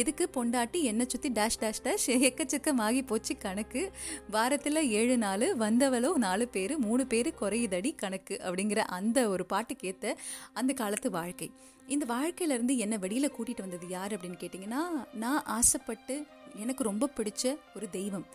எதுக்கு 0.00 0.26
பொண்டாட்டி 0.36 0.82
என்னை 0.92 1.06
சுற்றி 1.08 1.32
டேஷ் 1.40 1.60
டேஷ் 1.64 1.84
டேஷ் 1.88 2.08
எக்கச்சக்கமாகி 2.30 3.06
போச்சு 3.06 3.36
கணக்கு. 3.46 3.84
வாரத்தில் 4.30 4.82
ஏழு 5.00 5.16
நாள் 5.26 5.48
வந்தவளோ 5.64 6.12
நாலு 6.26 6.46
பேர் 6.56 6.78
மூணு 6.88 7.06
பேர் 7.06 7.34
குறையுதடி 7.40 7.92
கணக்கு 8.04 8.36
அப்படிங்கிற 8.44 8.82
அந்த 9.00 9.28
ஒரு 9.34 9.46
பாட்டுக்கேற்ற 9.54 10.16
அந்த 10.52 10.72
காலத்து 10.82 11.10
வாழ்க்கை. 11.10 11.50
இந்த 11.94 12.04
வாழ்க்கையிலேருந்து 12.14 12.74
என்னை 12.76 12.98
வெளியில் 12.98 13.34
கூட்டிகிட்டு 13.36 13.64
வந்தது 13.66 13.86
யார் 13.88 14.14
அப்படின்னு 14.14 14.40
கேட்டிங்கன்னா 14.42 14.82
நான் 15.14 15.44
ஆசைப்பட்டு 15.44 16.14
எனக்கு 16.56 16.82
ரொம்ப 16.90 17.04
பிடிச்ச 17.16 17.54
ஒரு 17.76 17.86
தெய்வம். 17.90 18.26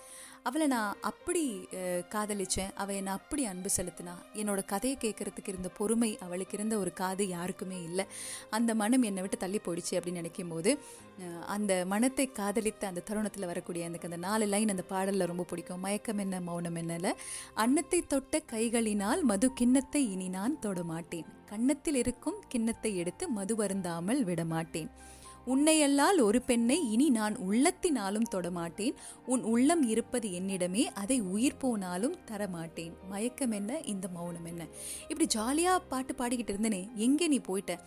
அவளை 0.48 0.66
நான் 0.74 0.98
அப்படி 1.10 1.44
காதலிச்சேன். 2.14 2.72
அவள் 2.82 2.98
என்னை 3.00 3.12
அப்படி 3.20 3.44
அன்பு 3.52 3.70
செலுத்தினா. 3.76 4.16
என்னோட 4.42 4.62
கதையை 4.72 4.96
கேட்கறதுக்கு 5.04 5.52
இருந்த 5.54 5.70
பொறுமை 5.78 6.10
அவளுக்கு 6.26 6.56
இருந்த 6.58 6.76
ஒரு 6.84 6.92
காது 7.02 7.24
யாருக்குமே 7.36 7.78
இல்லை. 7.90 8.06
அந்த 8.58 8.72
மனம் 8.82 9.06
என்னை 9.10 9.24
விட்டு 9.26 9.38
தள்ளி 9.44 9.62
போயிடுச்சு 9.66 9.94
அப்படின்னு 9.98 10.22
நினைக்கும் 10.22 10.52
போது 10.54 10.74
அந்த 11.56 11.72
மனத்தை 11.94 12.26
காதலித்த 12.42 12.84
அந்த 12.92 13.04
தருணத்தில் 13.10 13.50
வரக்கூடிய 13.52 13.90
எனக்கு 13.90 14.10
அந்த 14.10 14.20
நாலு 14.28 14.46
லைன் 14.54 14.74
அந்த 14.74 14.86
பாடலில் 14.92 15.30
ரொம்ப 15.32 15.46
பிடிக்கும். 15.52 15.84
மயக்கம் 15.86 16.22
என்ன 16.26 16.42
மௌனம் 16.50 16.80
என்னல 16.82 17.14
அன்னத்தை 17.64 18.02
தொட்ட 18.14 18.42
கைகளினால் 18.54 19.24
மது 19.32 19.50
கிண்ணத்தை 19.62 20.04
இனி 20.16 20.30
நான் 20.38 20.62
தொட 20.66 20.84
மாட்டேன். 20.92 21.28
கன்னத்தில் 21.52 21.98
இருக்கும் 22.04 22.38
கிண்ணத்தை 22.52 22.92
எடுத்து 23.02 23.24
மது 23.38 23.54
வருந்தாமல் 23.60 24.22
விடமாட்டேன் 24.30 24.92
உன்னையல்லால் 25.48 26.22
ஒரு 26.22 26.42
பெண்ணை 26.42 26.92
இனி 26.92 27.10
நான் 27.10 27.36
உள்ளத்தினாலும் 27.38 28.28
தொடமாட்டேன். 28.32 28.94
உன் 29.26 29.44
உள்ளம் 29.44 29.84
இருப்பது 29.84 30.30
என்னிடமே 30.30 30.84
அதை 30.84 31.22
உயிர் 31.22 31.58
போனாலும் 31.58 32.16
தரமாட்டேன். 32.32 32.94
மயக்கம் 33.10 33.52
என்ன? 33.52 33.80
இந்த 33.80 34.08
மௌனம் 34.08 34.46
என்ன? 34.46 34.68
இப்படி 35.02 35.26
ஜாலியாக 35.26 35.80
பாட்டு 35.80 36.14
பாடிக்கிட்டு 36.14 36.54
இருந்தனே 36.54 36.96
எங்கே 36.96 37.28
நீ 37.28 37.40
போயிட்ட? 37.40 37.80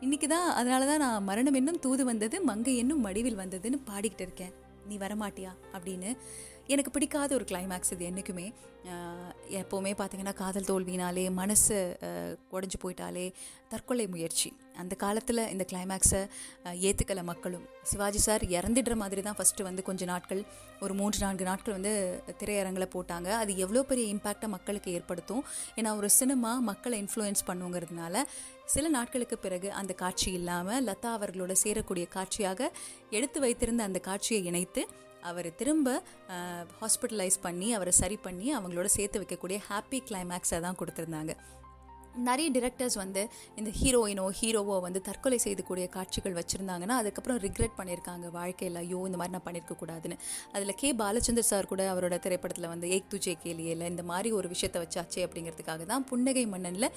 இன்னைக்கு 0.00 0.28
தான் 0.28 0.50
அதனால 0.50 0.86
தான் 0.86 0.98
நான் 0.98 1.24
மரணம் 1.24 1.54
என்னும் 1.54 1.78
தூது 1.78 2.04
வந்தது 2.04 2.42
மங்கை 2.42 2.76
என்னும் 2.76 3.00
மடிவில் 3.00 3.38
வந்ததுன்னு 3.38 3.78
பாடிக்கிட்டு 3.90 4.20
இருக்கேன். 4.20 4.52
நீ 4.88 4.96
வரமாட்டியா? 4.96 5.52
அப்படின்னு 5.72 6.16
எனக்கு 6.72 6.90
பிடிக்காத 6.92 7.30
ஒரு 7.38 7.44
கிளைமேக்ஸ் 7.50 7.92
இது 7.94 8.04
என்றைக்குமே 8.10 8.46
எப்போவுமே 9.60 9.92
பார்த்திங்கன்னா 9.98 10.32
காதல் 10.40 10.68
தோல்வினாலே 10.68 11.24
மனசு 11.40 11.76
உடஞ்சி 12.56 12.78
போயிட்டாலே 12.82 13.24
தற்கொலை 13.72 14.06
முயற்சி. 14.14 14.48
அந்த 14.80 14.94
காலத்தில் 15.02 15.42
இந்த 15.52 15.64
கிளைமேக்ஸை 15.70 16.20
ஏற்றுக்கல 16.88 17.22
மக்களும். 17.30 17.64
சிவாஜி 17.90 18.20
சார் 18.26 18.42
இறந்துடுற 18.56 18.94
மாதிரி 19.02 19.22
தான் 19.26 19.38
ஃபஸ்ட்டு 19.38 19.66
வந்து 19.68 19.82
கொஞ்ச 19.88 20.04
நாட்கள் 20.12 20.42
ஒரு 20.84 20.94
மூன்று 21.00 21.20
நான்கு 21.24 21.44
நாட்கள் 21.50 21.76
வந்து 21.76 21.92
திரையரங்கில் 22.40 22.92
போட்டாங்க. 22.96 23.28
அது 23.42 23.52
எவ்வளோ 23.64 23.82
பெரிய 23.90 24.06
இம்பேக்டை 24.14 24.50
மக்களுக்கு 24.56 24.92
ஏற்படுத்தும். 24.98 25.44
ஏன்னா 25.78 25.92
ஒரு 26.00 26.10
சினிமா 26.18 26.52
மக்களை 26.70 26.98
இன்ஃப்ளூயன்ஸ் 27.04 27.46
பண்ணுங்கிறதுனால 27.50 28.24
சில 28.74 28.88
நாட்களுக்கு 28.98 29.38
பிறகு 29.46 29.70
அந்த 29.80 29.92
காட்சி 30.02 30.28
இல்லாமல் 30.40 30.84
லதா 30.90 31.10
அவர்களோட 31.18 31.54
சேரக்கூடிய 31.64 32.06
காட்சியாக 32.18 32.70
எடுத்து 33.18 33.38
வைத்திருந்த 33.46 33.82
அந்த 33.88 33.98
காட்சியை 34.10 34.42
இணைத்து 34.52 34.84
அவர் 35.30 35.48
திரும்ப 35.60 35.88
ஹாஸ்பிட்டலைஸ் 36.80 37.38
பண்ணி 37.46 37.68
அவரை 37.76 37.92
சரி 38.02 38.16
பண்ணி 38.26 38.48
அவங்களோட 38.56 38.88
சேர்த்து 38.96 39.22
வைக்கக்கூடிய 39.22 39.58
ஹாப்பி 39.70 40.00
கிளைமேக்ஸை 40.08 40.60
தான் 40.66 40.80
கொடுத்துருந்தாங்க. 40.80 41.34
நிறைய 42.28 42.48
டிரெக்டர்ஸ் 42.56 42.96
வந்து 43.02 43.22
இந்த 43.60 43.70
ஹீரோயினோ 43.78 44.24
ஹீரோவோ 44.40 44.76
வந்து 44.86 45.00
தற்கொலை 45.08 45.38
செய்துக்கூடிய 45.44 45.86
காட்சிகள் 45.96 46.36
வச்சுருந்தாங்கன்னா 46.38 46.96
அதுக்கப்புறம் 47.02 47.38
ரிக்ரெட் 47.46 47.74
பண்ணியிருக்காங்க. 47.78 48.26
வாழ்க்கையில் 48.38 48.78
ஐயோ 48.82 49.00
இந்த 49.08 49.18
மாதிரி 49.20 49.34
நான் 49.36 49.46
பண்ணியிருக்க 49.46 49.74
கூடாதுன்னு. 49.82 50.16
அதில் 50.56 50.74
கே 50.80 50.90
பாலச்சந்தர் 51.00 51.48
சார் 51.50 51.70
கூட 51.72 51.82
அவரோட 51.92 52.18
திரைப்படத்தில் 52.26 52.68
வந்து 52.72 52.88
ஏக் 52.96 53.08
துஜே 53.14 53.34
கேலியில் 53.44 53.84
இந்த 53.92 54.04
மாதிரி 54.10 54.30
ஒரு 54.38 54.48
விஷயத்தை 54.54 54.80
வச்சாச்சே 54.84 55.22
அப்படிங்கிறதுக்காக 55.26 55.86
தான் 55.92 56.04
புன்னகை 56.10 56.44
மன்னனில் 56.54 56.88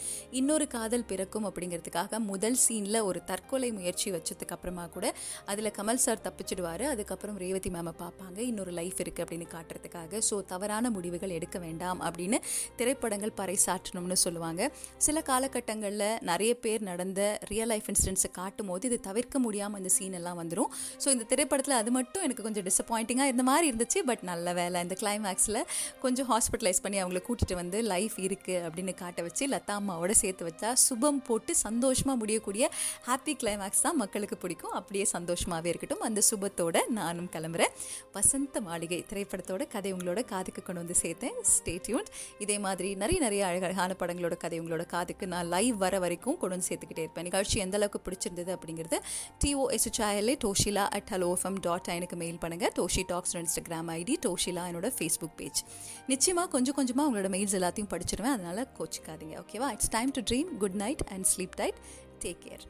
இன்னொரு 0.42 0.68
காதல் 0.76 1.08
பிறக்கும் 1.12 1.48
அப்படிங்கிறதுக்காக 1.50 2.20
முதல் 2.32 2.60
சீனில் 2.66 3.02
ஒரு 3.10 3.22
தற்கொலை 3.32 3.72
முயற்சி 3.80 4.08
வச்சதுக்கு 4.18 4.56
அப்புறமா 4.58 4.86
கூட 4.98 5.06
அதில் 5.54 5.72
கமல் 5.80 6.04
சார் 6.06 6.24
தப்பிச்சிடுவார். 6.28 6.86
அதுக்கப்புறம் 6.94 7.38
ரேவதி 7.44 7.72
மேமை 7.78 7.96
பார்ப்பாங்க. 8.04 8.38
இன்னொரு 8.52 8.72
லைஃப் 8.80 9.02
இருக்குது 9.04 9.26
அப்படின்னு 9.26 9.48
காட்டுறதுக்காக. 9.56 10.22
ஸோ 10.30 10.38
தவறான 10.54 10.90
முடிவுகள் 10.98 11.36
எடுக்க 11.40 11.58
வேண்டாம் 11.66 12.02
அப்படின்னு 12.10 12.40
திரைப்படங்கள் 12.82 13.36
பறைசாற்றணும்னு 13.42 14.20
சொல்லுவாங்க. 14.26 14.72
சில 15.08 15.20
காலகட்டங்களில் 15.30 16.06
நிறைய 16.30 16.52
பேர் 16.64 16.82
நடந்த 16.88 17.22
ரியல் 17.52 17.70
லைஃப் 17.72 17.88
இன்சிடென்ட்ஸை 17.92 18.30
காட்டும் 18.38 18.70
போது 18.72 18.88
இது 18.90 18.98
தவிர்க்க 19.08 19.38
முடியாமல் 19.44 19.80
இந்த 19.82 19.92
சீன் 19.96 20.16
எல்லாம் 20.20 20.40
வந்துடும் 20.40 20.72
ஸோ 21.04 21.08
இந்த 21.16 21.26
திரைப்படத்தில் 21.32 21.76
அது 21.82 21.92
மட்டும் 21.98 22.24
எனக்கு 22.28 22.46
கொஞ்சம் 22.48 22.66
டிசப்பாயிண்டிங்காக 22.68 23.30
இருந்த 23.32 23.44
மாதிரி 23.50 23.66
இருந்துச்சு. 23.72 24.00
பட் 24.10 24.24
நல்ல 24.30 24.54
வேலை 24.60 24.78
இந்த 24.86 24.96
கிளைமேக்ஸில் 25.02 25.60
கொஞ்சம் 26.04 26.28
ஹாஸ்பிட்டலைஸ் 26.32 26.82
பண்ணி 26.86 26.98
அவங்கள 27.04 27.22
கூட்டிகிட்டு 27.28 27.58
வந்து 27.62 27.80
லைஃப் 27.94 28.18
இருக்குது 28.28 28.58
அப்படின்னு 28.66 28.96
காட்ட 29.04 29.26
வச்சு 29.28 29.48
லதா 29.54 29.76
அம்மாவோட 29.82 30.16
சேர்த்து 30.24 30.46
வச்சா 30.50 30.72
சுபம் 30.86 31.22
போட்டு 31.30 31.56
சந்தோஷமாக 31.66 32.18
முடியக்கூடிய 32.24 32.68
ஹாப்பி 33.08 33.36
கிளைமேக்ஸ் 33.44 33.84
தான் 33.88 33.98
மக்களுக்கு 34.04 34.40
பிடிக்கும். 34.44 34.74
அப்படியே 34.80 35.06
சந்தோஷமாகவே 35.16 35.72
இருக்கட்டும். 35.74 36.04
அந்த 36.10 36.24
சுபத்தோட 36.32 36.84
நானும் 37.00 37.30
கிளம்புறேன். 37.38 37.74
வசந்த 38.18 38.64
மாளிகை 38.68 39.02
திரைப்படத்தோட 39.14 39.64
கதை 39.78 39.94
உங்களோட 39.98 40.24
காதுக்கு 40.34 40.64
கொண்டு 40.68 40.84
வந்து 40.84 41.00
சேர்த்தேன். 41.04 41.40
ஸ்டேட்யூன் 41.56 42.12
இதே 42.46 42.60
மாதிரி 42.68 42.92
நிறைய 43.06 43.20
நிறைய 43.28 43.42
அழகழகான 43.52 43.92
படங்களோட 44.04 44.38
கதை 44.46 44.60
உங்களோட 44.64 44.84
காதுக்கு 44.98 45.32
நான் 45.36 45.50
லைவ் 45.56 45.76
வர 45.86 45.96
வரைக்கும் 46.06 46.38
கொண்டு 46.42 46.54
வந்து 46.56 46.70
சேர்த்துக்கிட்டே 46.70 47.04
இருப்பேன். 47.06 47.28
நிகழ்ச்சி 47.30 47.58
எந்த 47.66 47.76
அளவுக்கு 47.80 48.00
பிடிச்சிருந்தது 48.08 48.52
அப்படிங்கிறது 48.58 48.98
டிஓஎஸ்ஹெச்ஐஎல்ஏ 49.44 50.36
டோஷிலா 50.46 50.86
அட் 50.98 51.12
ஹலோ 51.14 51.30
எஃப்எம் 51.36 51.60
டாட் 51.66 51.90
எனக்கு 51.98 52.18
மெயில் 52.22 52.40
பண்ணுங்கள் 52.44 52.74
டோஷி 52.80 53.04
டாக்ஸ் 53.12 53.36
இன்ஸ்டாகிராம் 53.38 53.90
ஐடி 54.00 54.16
டோஷிலா 54.26 54.64
என்னோட 54.72 54.90
ஃபேஸ்புக் 54.98 55.36
பேஜ் 55.42 55.62
நிச்சயமாக 56.08 56.50
கொஞ்சம் 56.56 56.78
கொஞ்சமாக 56.80 57.10
உங்களோட 57.10 57.32
மெயில்ஸ் 57.36 57.58
எல்லாத்தையும் 57.60 57.92
படிச்சிருவேன். 57.94 58.36
அதனால் 58.38 58.64
கோச்சிக்காதீங்க 58.80 59.38
ஓகேவா 59.44 59.70
it's 59.78 59.94
time 59.98 60.12
to 60.18 60.24
dream 60.32 60.52
good 60.64 60.80
night 60.86 61.06
and 61.14 61.28
sleep 61.34 61.56
tight 61.62 61.80
take 62.26 62.42
care 62.48 62.66